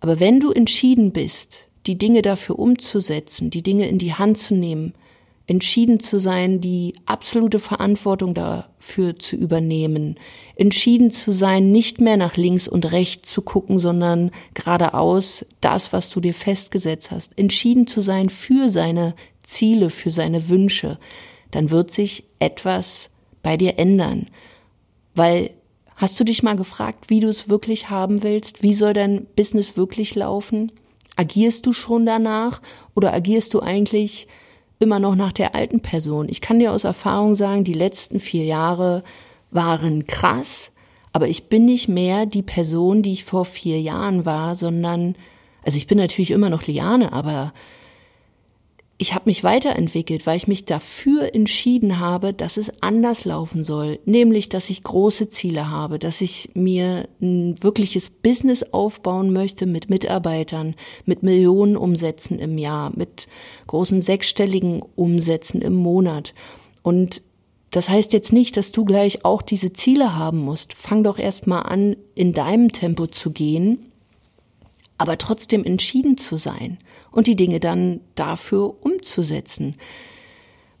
Aber 0.00 0.20
wenn 0.20 0.40
du 0.40 0.52
entschieden 0.52 1.12
bist, 1.12 1.68
die 1.86 1.98
Dinge 1.98 2.22
dafür 2.22 2.58
umzusetzen, 2.58 3.50
die 3.50 3.62
Dinge 3.62 3.88
in 3.88 3.98
die 3.98 4.14
Hand 4.14 4.38
zu 4.38 4.54
nehmen, 4.54 4.92
entschieden 5.46 6.00
zu 6.00 6.18
sein, 6.18 6.60
die 6.60 6.94
absolute 7.06 7.58
Verantwortung 7.58 8.34
dafür 8.34 9.18
zu 9.18 9.36
übernehmen, 9.36 10.16
entschieden 10.56 11.10
zu 11.10 11.30
sein, 11.32 11.70
nicht 11.70 12.00
mehr 12.00 12.16
nach 12.16 12.36
links 12.36 12.66
und 12.66 12.90
rechts 12.90 13.30
zu 13.30 13.42
gucken, 13.42 13.78
sondern 13.78 14.32
geradeaus 14.54 15.46
das, 15.60 15.92
was 15.92 16.10
du 16.10 16.20
dir 16.20 16.34
festgesetzt 16.34 17.10
hast, 17.10 17.38
entschieden 17.38 17.86
zu 17.86 18.00
sein 18.00 18.28
für 18.28 18.70
seine 18.70 19.14
Ziele, 19.42 19.90
für 19.90 20.10
seine 20.10 20.48
Wünsche, 20.48 20.98
dann 21.52 21.70
wird 21.70 21.92
sich 21.92 22.24
etwas 22.40 23.10
bei 23.46 23.56
dir 23.56 23.78
ändern. 23.78 24.26
Weil 25.14 25.50
hast 25.94 26.18
du 26.18 26.24
dich 26.24 26.42
mal 26.42 26.56
gefragt, 26.56 27.10
wie 27.10 27.20
du 27.20 27.28
es 27.28 27.48
wirklich 27.48 27.90
haben 27.90 28.24
willst? 28.24 28.64
Wie 28.64 28.74
soll 28.74 28.92
dein 28.92 29.24
Business 29.36 29.76
wirklich 29.76 30.16
laufen? 30.16 30.72
Agierst 31.14 31.64
du 31.64 31.72
schon 31.72 32.04
danach 32.04 32.60
oder 32.96 33.14
agierst 33.14 33.54
du 33.54 33.60
eigentlich 33.60 34.26
immer 34.80 34.98
noch 34.98 35.14
nach 35.14 35.30
der 35.30 35.54
alten 35.54 35.78
Person? 35.78 36.28
Ich 36.28 36.40
kann 36.40 36.58
dir 36.58 36.72
aus 36.72 36.82
Erfahrung 36.82 37.36
sagen, 37.36 37.62
die 37.62 37.72
letzten 37.72 38.18
vier 38.18 38.44
Jahre 38.44 39.04
waren 39.52 40.08
krass, 40.08 40.72
aber 41.12 41.28
ich 41.28 41.44
bin 41.44 41.66
nicht 41.66 41.86
mehr 41.86 42.26
die 42.26 42.42
Person, 42.42 43.04
die 43.04 43.12
ich 43.12 43.22
vor 43.22 43.44
vier 43.44 43.80
Jahren 43.80 44.24
war, 44.24 44.56
sondern, 44.56 45.14
also 45.62 45.76
ich 45.76 45.86
bin 45.86 45.98
natürlich 45.98 46.32
immer 46.32 46.50
noch 46.50 46.66
Liane, 46.66 47.12
aber 47.12 47.52
ich 48.98 49.14
habe 49.14 49.24
mich 49.26 49.44
weiterentwickelt, 49.44 50.26
weil 50.26 50.38
ich 50.38 50.48
mich 50.48 50.64
dafür 50.64 51.34
entschieden 51.34 52.00
habe, 52.00 52.32
dass 52.32 52.56
es 52.56 52.72
anders 52.80 53.26
laufen 53.26 53.62
soll. 53.62 53.98
Nämlich, 54.06 54.48
dass 54.48 54.70
ich 54.70 54.82
große 54.82 55.28
Ziele 55.28 55.70
habe, 55.70 55.98
dass 55.98 56.22
ich 56.22 56.50
mir 56.54 57.06
ein 57.20 57.62
wirkliches 57.62 58.08
Business 58.08 58.62
aufbauen 58.72 59.34
möchte 59.34 59.66
mit 59.66 59.90
Mitarbeitern, 59.90 60.74
mit 61.04 61.22
Millionen 61.22 61.76
Umsätzen 61.76 62.38
im 62.38 62.56
Jahr, 62.56 62.90
mit 62.96 63.28
großen 63.66 64.00
sechsstelligen 64.00 64.82
Umsätzen 64.94 65.60
im 65.60 65.74
Monat. 65.74 66.32
Und 66.82 67.20
das 67.70 67.90
heißt 67.90 68.14
jetzt 68.14 68.32
nicht, 68.32 68.56
dass 68.56 68.72
du 68.72 68.86
gleich 68.86 69.26
auch 69.26 69.42
diese 69.42 69.74
Ziele 69.74 70.16
haben 70.16 70.38
musst. 70.38 70.72
Fang 70.72 71.04
doch 71.04 71.18
erst 71.18 71.46
mal 71.46 71.62
an, 71.62 71.96
in 72.14 72.32
deinem 72.32 72.72
Tempo 72.72 73.06
zu 73.06 73.30
gehen 73.30 73.85
aber 74.98 75.18
trotzdem 75.18 75.64
entschieden 75.64 76.16
zu 76.16 76.36
sein 76.36 76.78
und 77.10 77.26
die 77.26 77.36
Dinge 77.36 77.60
dann 77.60 78.00
dafür 78.14 78.74
umzusetzen. 78.82 79.74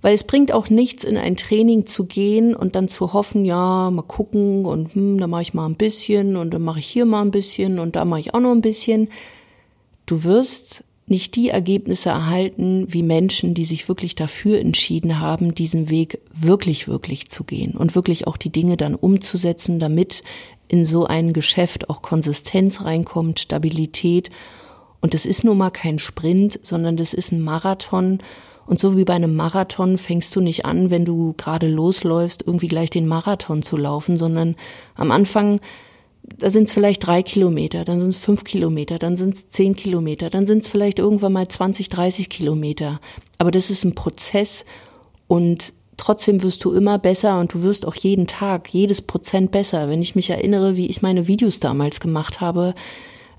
Weil 0.02 0.14
es 0.14 0.24
bringt 0.24 0.52
auch 0.52 0.70
nichts, 0.70 1.04
in 1.04 1.16
ein 1.16 1.36
Training 1.36 1.86
zu 1.86 2.04
gehen 2.04 2.54
und 2.54 2.76
dann 2.76 2.88
zu 2.88 3.12
hoffen, 3.12 3.44
ja, 3.44 3.90
mal 3.90 4.02
gucken 4.02 4.64
und 4.64 4.94
hm, 4.94 5.18
da 5.18 5.26
mache 5.26 5.42
ich 5.42 5.54
mal 5.54 5.66
ein 5.66 5.76
bisschen 5.76 6.36
und 6.36 6.52
dann 6.52 6.62
mache 6.62 6.78
ich 6.78 6.86
hier 6.86 7.06
mal 7.06 7.22
ein 7.22 7.30
bisschen 7.30 7.78
und 7.78 7.96
da 7.96 8.04
mache 8.04 8.20
ich 8.20 8.34
auch 8.34 8.40
noch 8.40 8.52
ein 8.52 8.60
bisschen. 8.60 9.08
Du 10.04 10.22
wirst 10.22 10.84
nicht 11.08 11.36
die 11.36 11.48
Ergebnisse 11.50 12.08
erhalten 12.08 12.86
wie 12.88 13.02
Menschen, 13.02 13.54
die 13.54 13.64
sich 13.64 13.88
wirklich 13.88 14.16
dafür 14.16 14.58
entschieden 14.58 15.20
haben, 15.20 15.54
diesen 15.54 15.88
Weg 15.88 16.20
wirklich, 16.32 16.88
wirklich 16.88 17.28
zu 17.28 17.44
gehen 17.44 17.72
und 17.72 17.94
wirklich 17.94 18.26
auch 18.26 18.36
die 18.36 18.50
Dinge 18.50 18.76
dann 18.76 18.94
umzusetzen, 18.94 19.78
damit 19.78 20.22
in 20.68 20.84
so 20.84 21.04
ein 21.04 21.32
Geschäft 21.32 21.90
auch 21.90 22.02
Konsistenz 22.02 22.82
reinkommt, 22.82 23.40
Stabilität. 23.40 24.30
Und 25.00 25.14
das 25.14 25.26
ist 25.26 25.44
nun 25.44 25.58
mal 25.58 25.70
kein 25.70 25.98
Sprint, 25.98 26.58
sondern 26.62 26.96
das 26.96 27.12
ist 27.12 27.32
ein 27.32 27.42
Marathon. 27.42 28.18
Und 28.66 28.80
so 28.80 28.96
wie 28.96 29.04
bei 29.04 29.14
einem 29.14 29.36
Marathon 29.36 29.96
fängst 29.96 30.34
du 30.34 30.40
nicht 30.40 30.66
an, 30.66 30.90
wenn 30.90 31.04
du 31.04 31.34
gerade 31.36 31.68
losläufst, 31.68 32.42
irgendwie 32.46 32.68
gleich 32.68 32.90
den 32.90 33.06
Marathon 33.06 33.62
zu 33.62 33.76
laufen, 33.76 34.16
sondern 34.16 34.56
am 34.96 35.12
Anfang, 35.12 35.60
da 36.24 36.50
sind 36.50 36.64
es 36.64 36.72
vielleicht 36.72 37.06
drei 37.06 37.22
Kilometer, 37.22 37.84
dann 37.84 38.00
sind 38.00 38.08
es 38.08 38.16
fünf 38.16 38.42
Kilometer, 38.42 38.98
dann 38.98 39.16
sind 39.16 39.34
es 39.34 39.48
zehn 39.48 39.76
Kilometer, 39.76 40.30
dann 40.30 40.46
sind 40.46 40.62
es 40.62 40.68
vielleicht 40.68 40.98
irgendwann 40.98 41.32
mal 41.32 41.46
20, 41.46 41.88
30 41.88 42.28
Kilometer. 42.28 43.00
Aber 43.38 43.52
das 43.52 43.70
ist 43.70 43.84
ein 43.84 43.94
Prozess 43.94 44.64
und 45.28 45.72
trotzdem 45.96 46.42
wirst 46.42 46.64
du 46.64 46.72
immer 46.72 46.98
besser 46.98 47.38
und 47.40 47.54
du 47.54 47.62
wirst 47.62 47.86
auch 47.86 47.94
jeden 47.94 48.26
Tag, 48.26 48.72
jedes 48.72 49.02
Prozent 49.02 49.50
besser. 49.50 49.88
Wenn 49.88 50.02
ich 50.02 50.14
mich 50.14 50.30
erinnere, 50.30 50.76
wie 50.76 50.86
ich 50.86 51.02
meine 51.02 51.26
Videos 51.26 51.60
damals 51.60 52.00
gemacht 52.00 52.40
habe, 52.40 52.74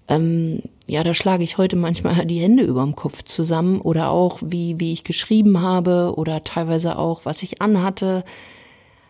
ähm, 0.07 0.61
ja, 0.87 1.03
da 1.03 1.13
schlage 1.13 1.43
ich 1.43 1.57
heute 1.57 1.75
manchmal 1.75 2.25
die 2.25 2.39
Hände 2.39 2.63
überm 2.63 2.95
Kopf 2.95 3.23
zusammen 3.23 3.81
oder 3.81 4.09
auch 4.09 4.39
wie, 4.41 4.79
wie 4.79 4.93
ich 4.93 5.03
geschrieben 5.03 5.61
habe 5.61 6.13
oder 6.15 6.43
teilweise 6.43 6.97
auch, 6.97 7.25
was 7.25 7.43
ich 7.43 7.61
anhatte. 7.61 8.23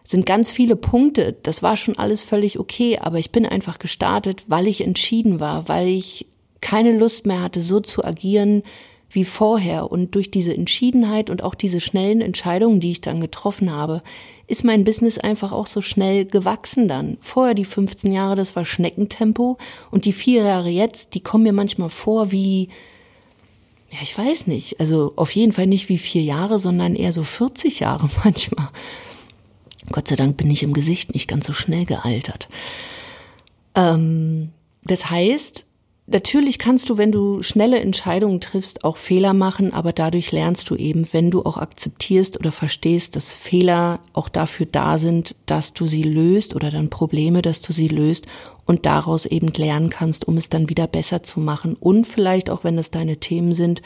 Sind 0.04 0.25
ganz 0.25 0.51
viele 0.51 0.75
Punkte. 0.75 1.36
Das 1.44 1.62
war 1.62 1.77
schon 1.77 1.98
alles 1.98 2.24
völlig 2.24 2.60
okay, 2.60 2.98
aber 3.00 3.20
ich 3.20 3.32
bin 3.32 3.46
einfach 3.46 3.77
gestartet, 3.77 4.46
weil 4.48 4.68
ich 4.68 4.82
entschieden 4.82 5.39
war, 5.39 5.68
weil 5.68 5.88
ich 5.88 6.27
keine 6.62 6.98
Lust 6.98 7.25
mehr 7.25 7.44
hatte, 7.44 7.62
so 7.62 7.80
zu 7.80 8.04
agieren, 8.04 8.63
wie 9.10 9.24
vorher. 9.24 9.92
Und 9.92 10.16
durch 10.16 10.32
diese 10.32 10.54
Entschiedenheit 10.54 11.30
und 11.30 11.44
auch 11.44 11.56
diese 11.56 11.80
schnellen 11.80 12.22
Entscheidungen, 12.22 12.80
die 12.80 12.92
ich 12.92 13.02
dann 13.02 13.22
getroffen 13.22 13.72
habe, 13.72 14.02
ist 14.48 14.64
mein 14.64 14.84
Business 14.84 15.18
einfach 15.18 15.52
auch 15.52 15.68
so 15.68 15.82
schnell 15.82 16.26
gewachsen 16.26 16.88
dann. 16.88 17.18
Vorher 17.22 17.54
die 17.54 17.66
15 17.66 18.12
Jahre, 18.12 18.36
das 18.36 18.56
war 18.56 18.66
Schneckentempo. 18.66 19.58
Und 19.92 20.06
die 20.06 20.14
vier 20.14 20.44
Jahre 20.44 20.70
jetzt, 20.70 21.14
die 21.14 21.22
kommen 21.22 21.44
mir 21.44 21.54
manchmal 21.54 21.90
vor 21.90 22.32
wie, 22.32 22.70
ja, 23.92 24.00
ich 24.02 24.18
weiß 24.18 24.48
nicht. 24.48 24.80
Also 24.80 25.14
auf 25.16 25.32
jeden 25.32 25.54
Fall 25.54 25.68
nicht 25.68 25.90
wie 25.90 25.98
vier 25.98 26.22
Jahre, 26.24 26.60
sondern 26.60 26.96
eher 26.96 27.14
so 27.14 27.24
40 27.24 27.80
Jahre 27.80 28.10
manchmal. 28.24 28.70
Gott 29.92 30.10
sei 30.10 30.16
Dank 30.16 30.36
bin 30.38 30.52
ich 30.52 30.64
im 30.64 30.74
Gesicht 30.74 31.14
nicht 31.14 31.30
ganz 31.30 31.46
so 31.46 31.54
schnell 31.54 31.86
gealtert. 31.86 32.50
Ähm, 33.76 34.50
das 34.84 35.10
heißt, 35.10 35.66
Natürlich 36.10 36.58
kannst 36.58 36.90
du, 36.90 36.98
wenn 36.98 37.12
du 37.12 37.42
schnelle 37.42 37.82
Entscheidungen 37.82 38.40
triffst, 38.40 38.86
auch 38.86 38.96
Fehler 38.96 39.34
machen, 39.34 39.74
aber 39.74 39.92
dadurch 39.92 40.32
lernst 40.32 40.70
du 40.70 40.76
eben, 40.76 41.06
wenn 41.12 41.30
du 41.32 41.44
auch 41.44 41.58
akzeptierst 41.58 42.40
oder 42.40 42.54
verstehst, 42.54 43.18
dass 43.18 43.34
Fehler 43.34 44.00
auch 44.14 44.30
dafür 44.30 44.68
da 44.72 44.98
sind, 44.98 45.36
dass 45.48 45.74
du 45.74 45.86
sie 45.86 46.04
löst 46.04 46.56
oder 46.56 46.72
dann 46.72 46.90
Probleme, 46.90 47.42
dass 47.42 47.62
du 47.62 47.74
sie 47.74 47.90
löst 47.90 48.26
und 48.66 48.86
daraus 48.86 49.26
eben 49.26 49.50
lernen 49.50 49.90
kannst, 49.90 50.26
um 50.30 50.38
es 50.38 50.48
dann 50.48 50.70
wieder 50.70 50.88
besser 50.88 51.24
zu 51.24 51.42
machen. 51.42 51.76
Und 51.78 52.08
vielleicht 52.08 52.50
auch, 52.50 52.64
wenn 52.64 52.78
es 52.78 52.90
deine 52.90 53.18
Themen 53.18 53.54
sind, 53.54 53.82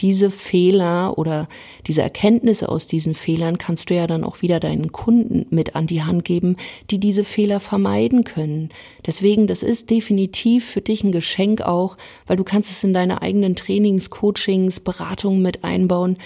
diese 0.00 0.30
Fehler 0.30 1.18
oder 1.18 1.48
diese 1.86 2.02
Erkenntnisse 2.02 2.68
aus 2.68 2.86
diesen 2.86 3.14
Fehlern 3.14 3.58
kannst 3.58 3.90
du 3.90 3.94
ja 3.94 4.06
dann 4.06 4.24
auch 4.24 4.42
wieder 4.42 4.60
deinen 4.60 4.92
Kunden 4.92 5.46
mit 5.50 5.76
an 5.76 5.86
die 5.86 6.02
Hand 6.02 6.24
geben, 6.24 6.56
die 6.90 6.98
diese 6.98 7.24
Fehler 7.24 7.60
vermeiden 7.60 8.24
können. 8.24 8.70
Deswegen, 9.06 9.46
das 9.46 9.62
ist 9.62 9.90
definitiv 9.90 10.64
für 10.66 10.80
dich 10.80 11.04
ein 11.04 11.12
Geschenk 11.12 11.62
auch, 11.62 11.96
weil 12.26 12.36
du 12.36 12.44
kannst 12.44 12.70
es 12.70 12.84
in 12.84 12.94
deine 12.94 13.22
eigenen 13.22 13.56
Trainings, 13.56 14.10
Coachings, 14.10 14.80
Beratungen 14.80 15.42
mit 15.42 15.64
einbauen, 15.64 16.16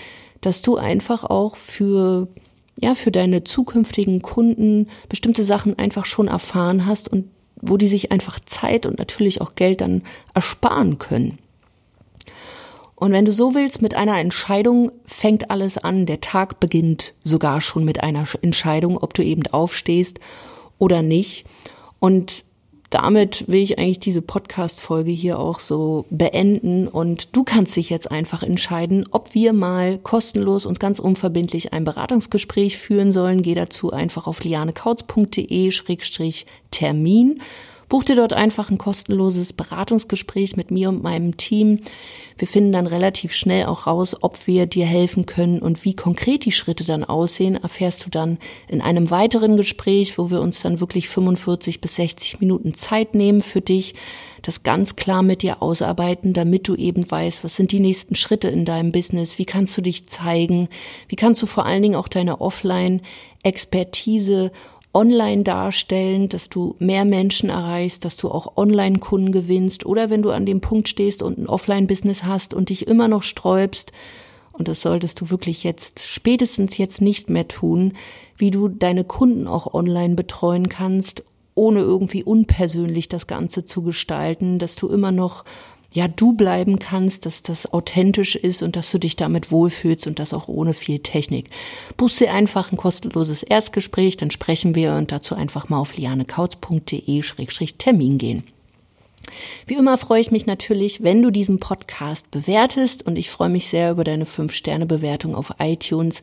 dass 0.40 0.62
du 0.62 0.76
einfach 0.76 1.24
auch 1.24 1.56
für 1.56 2.28
ja, 2.78 2.94
für 2.94 3.10
deine 3.10 3.42
zukünftigen 3.42 4.20
Kunden 4.20 4.88
bestimmte 5.08 5.44
Sachen 5.44 5.78
einfach 5.78 6.04
schon 6.04 6.28
erfahren 6.28 6.84
hast 6.84 7.08
und 7.10 7.30
wo 7.60 7.78
die 7.78 7.88
sich 7.88 8.12
einfach 8.12 8.38
Zeit 8.40 8.84
und 8.84 8.98
natürlich 8.98 9.40
auch 9.40 9.54
Geld 9.54 9.80
dann 9.80 10.02
ersparen 10.34 10.98
können. 10.98 11.38
Und 12.96 13.12
wenn 13.12 13.24
du 13.26 13.32
so 13.32 13.54
willst, 13.54 13.82
mit 13.82 13.94
einer 13.94 14.18
Entscheidung 14.18 14.90
fängt 15.04 15.50
alles 15.50 15.78
an. 15.78 16.06
Der 16.06 16.22
Tag 16.22 16.60
beginnt 16.60 17.12
sogar 17.22 17.60
schon 17.60 17.84
mit 17.84 18.02
einer 18.02 18.24
Entscheidung, 18.40 18.96
ob 18.96 19.12
du 19.12 19.22
eben 19.22 19.46
aufstehst 19.46 20.18
oder 20.78 21.02
nicht. 21.02 21.44
Und 22.00 22.46
damit 22.88 23.44
will 23.48 23.62
ich 23.62 23.78
eigentlich 23.78 24.00
diese 24.00 24.22
Podcast-Folge 24.22 25.10
hier 25.10 25.38
auch 25.38 25.60
so 25.60 26.06
beenden. 26.08 26.88
Und 26.88 27.36
du 27.36 27.44
kannst 27.44 27.76
dich 27.76 27.90
jetzt 27.90 28.10
einfach 28.10 28.42
entscheiden, 28.42 29.04
ob 29.10 29.34
wir 29.34 29.52
mal 29.52 29.98
kostenlos 29.98 30.64
und 30.64 30.80
ganz 30.80 30.98
unverbindlich 30.98 31.74
ein 31.74 31.84
Beratungsgespräch 31.84 32.78
führen 32.78 33.12
sollen. 33.12 33.42
Geh 33.42 33.54
dazu 33.54 33.92
einfach 33.92 34.26
auf 34.26 34.42
lianekautz.de-termin 34.42 37.42
Buch 37.88 38.02
dir 38.02 38.16
dort 38.16 38.32
einfach 38.32 38.70
ein 38.70 38.78
kostenloses 38.78 39.52
Beratungsgespräch 39.52 40.56
mit 40.56 40.72
mir 40.72 40.88
und 40.88 41.02
meinem 41.02 41.36
Team. 41.36 41.80
Wir 42.36 42.48
finden 42.48 42.72
dann 42.72 42.86
relativ 42.86 43.32
schnell 43.32 43.66
auch 43.66 43.86
raus, 43.86 44.16
ob 44.22 44.46
wir 44.46 44.66
dir 44.66 44.86
helfen 44.86 45.26
können 45.26 45.60
und 45.60 45.84
wie 45.84 45.94
konkret 45.94 46.44
die 46.44 46.52
Schritte 46.52 46.84
dann 46.84 47.04
aussehen, 47.04 47.54
erfährst 47.54 48.04
du 48.04 48.10
dann 48.10 48.38
in 48.68 48.80
einem 48.80 49.10
weiteren 49.10 49.56
Gespräch, 49.56 50.18
wo 50.18 50.30
wir 50.30 50.40
uns 50.40 50.60
dann 50.60 50.80
wirklich 50.80 51.08
45 51.08 51.80
bis 51.80 51.94
60 51.96 52.40
Minuten 52.40 52.74
Zeit 52.74 53.14
nehmen 53.14 53.40
für 53.40 53.60
dich, 53.60 53.94
das 54.42 54.64
ganz 54.64 54.96
klar 54.96 55.22
mit 55.22 55.42
dir 55.42 55.62
ausarbeiten, 55.62 56.32
damit 56.32 56.66
du 56.68 56.74
eben 56.74 57.08
weißt, 57.10 57.44
was 57.44 57.56
sind 57.56 57.72
die 57.72 57.80
nächsten 57.80 58.14
Schritte 58.14 58.48
in 58.48 58.64
deinem 58.64 58.92
Business, 58.92 59.38
wie 59.38 59.44
kannst 59.44 59.76
du 59.78 59.82
dich 59.82 60.06
zeigen, 60.06 60.68
wie 61.08 61.16
kannst 61.16 61.42
du 61.42 61.46
vor 61.46 61.66
allen 61.66 61.82
Dingen 61.82 61.96
auch 61.96 62.08
deine 62.08 62.40
Offline-Expertise 62.40 64.52
online 64.96 65.42
darstellen, 65.42 66.30
dass 66.30 66.48
du 66.48 66.74
mehr 66.78 67.04
Menschen 67.04 67.50
erreichst, 67.50 68.06
dass 68.06 68.16
du 68.16 68.30
auch 68.30 68.56
Online-Kunden 68.56 69.30
gewinnst 69.30 69.84
oder 69.84 70.08
wenn 70.08 70.22
du 70.22 70.30
an 70.30 70.46
dem 70.46 70.62
Punkt 70.62 70.88
stehst 70.88 71.22
und 71.22 71.36
ein 71.36 71.46
Offline-Business 71.46 72.24
hast 72.24 72.54
und 72.54 72.70
dich 72.70 72.88
immer 72.88 73.06
noch 73.06 73.22
sträubst, 73.22 73.92
und 74.52 74.68
das 74.68 74.80
solltest 74.80 75.20
du 75.20 75.28
wirklich 75.28 75.64
jetzt, 75.64 76.00
spätestens 76.00 76.78
jetzt 76.78 77.02
nicht 77.02 77.28
mehr 77.28 77.46
tun, 77.46 77.92
wie 78.38 78.50
du 78.50 78.68
deine 78.68 79.04
Kunden 79.04 79.46
auch 79.46 79.74
online 79.74 80.14
betreuen 80.14 80.70
kannst, 80.70 81.24
ohne 81.54 81.80
irgendwie 81.80 82.24
unpersönlich 82.24 83.10
das 83.10 83.26
Ganze 83.26 83.66
zu 83.66 83.82
gestalten, 83.82 84.58
dass 84.58 84.76
du 84.76 84.88
immer 84.88 85.12
noch 85.12 85.44
ja, 85.96 86.06
du 86.08 86.34
bleiben 86.34 86.78
kannst, 86.78 87.24
dass 87.24 87.40
das 87.40 87.72
authentisch 87.72 88.36
ist 88.36 88.62
und 88.62 88.76
dass 88.76 88.90
du 88.90 88.98
dich 88.98 89.16
damit 89.16 89.50
wohlfühlst 89.50 90.06
und 90.06 90.18
das 90.18 90.34
auch 90.34 90.46
ohne 90.46 90.74
viel 90.74 90.98
Technik. 90.98 91.48
Buchst 91.96 92.20
dir 92.20 92.34
einfach 92.34 92.70
ein 92.70 92.76
kostenloses 92.76 93.42
Erstgespräch, 93.42 94.18
dann 94.18 94.30
sprechen 94.30 94.74
wir 94.74 94.92
und 94.92 95.10
dazu 95.10 95.34
einfach 95.34 95.70
mal 95.70 95.78
auf 95.78 95.96
lianekautz.de-termin 95.96 98.18
gehen. 98.18 98.42
Wie 99.66 99.76
immer 99.76 99.96
freue 99.96 100.20
ich 100.20 100.30
mich 100.30 100.44
natürlich, 100.44 101.02
wenn 101.02 101.22
du 101.22 101.30
diesen 101.30 101.60
Podcast 101.60 102.30
bewertest 102.30 103.06
und 103.06 103.16
ich 103.16 103.30
freue 103.30 103.48
mich 103.48 103.68
sehr 103.68 103.92
über 103.92 104.04
deine 104.04 104.26
5-Sterne-Bewertung 104.26 105.34
auf 105.34 105.54
iTunes. 105.58 106.20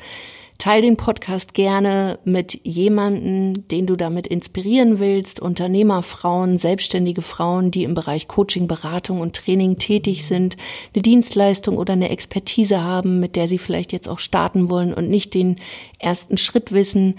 Teil 0.63 0.81
den 0.81 0.95
Podcast 0.95 1.53
gerne 1.53 2.19
mit 2.23 2.57
jemanden, 2.63 3.67
den 3.67 3.85
du 3.85 3.97
damit 3.97 4.27
inspirieren 4.27 4.97
willst, 4.97 5.41
Unternehmerfrauen, 5.41 6.55
selbstständige 6.55 7.21
Frauen, 7.21 7.69
die 7.69 7.83
im 7.83 7.95
Bereich 7.95 8.29
Coaching, 8.29 8.65
Beratung 8.65 9.19
und 9.19 9.35
Training 9.35 9.77
tätig 9.77 10.25
sind, 10.25 10.55
eine 10.93 11.01
Dienstleistung 11.01 11.75
oder 11.75 11.91
eine 11.91 12.07
Expertise 12.07 12.81
haben, 12.81 13.19
mit 13.19 13.35
der 13.35 13.49
sie 13.49 13.57
vielleicht 13.57 13.91
jetzt 13.91 14.07
auch 14.07 14.19
starten 14.19 14.69
wollen 14.69 14.93
und 14.93 15.09
nicht 15.09 15.33
den 15.33 15.57
ersten 15.99 16.37
Schritt 16.37 16.71
wissen. 16.71 17.15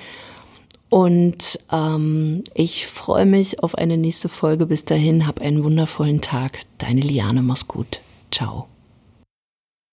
Und 0.88 1.58
ähm, 1.70 2.44
ich 2.54 2.86
freue 2.86 3.26
mich 3.26 3.62
auf 3.62 3.74
eine 3.74 3.98
nächste 3.98 4.30
Folge. 4.30 4.64
Bis 4.64 4.86
dahin, 4.86 5.26
hab 5.26 5.42
einen 5.42 5.64
wundervollen 5.64 6.22
Tag. 6.22 6.60
Deine 6.78 7.02
Liane, 7.02 7.42
mach's 7.42 7.68
gut. 7.68 8.00
Ciao. 8.30 8.68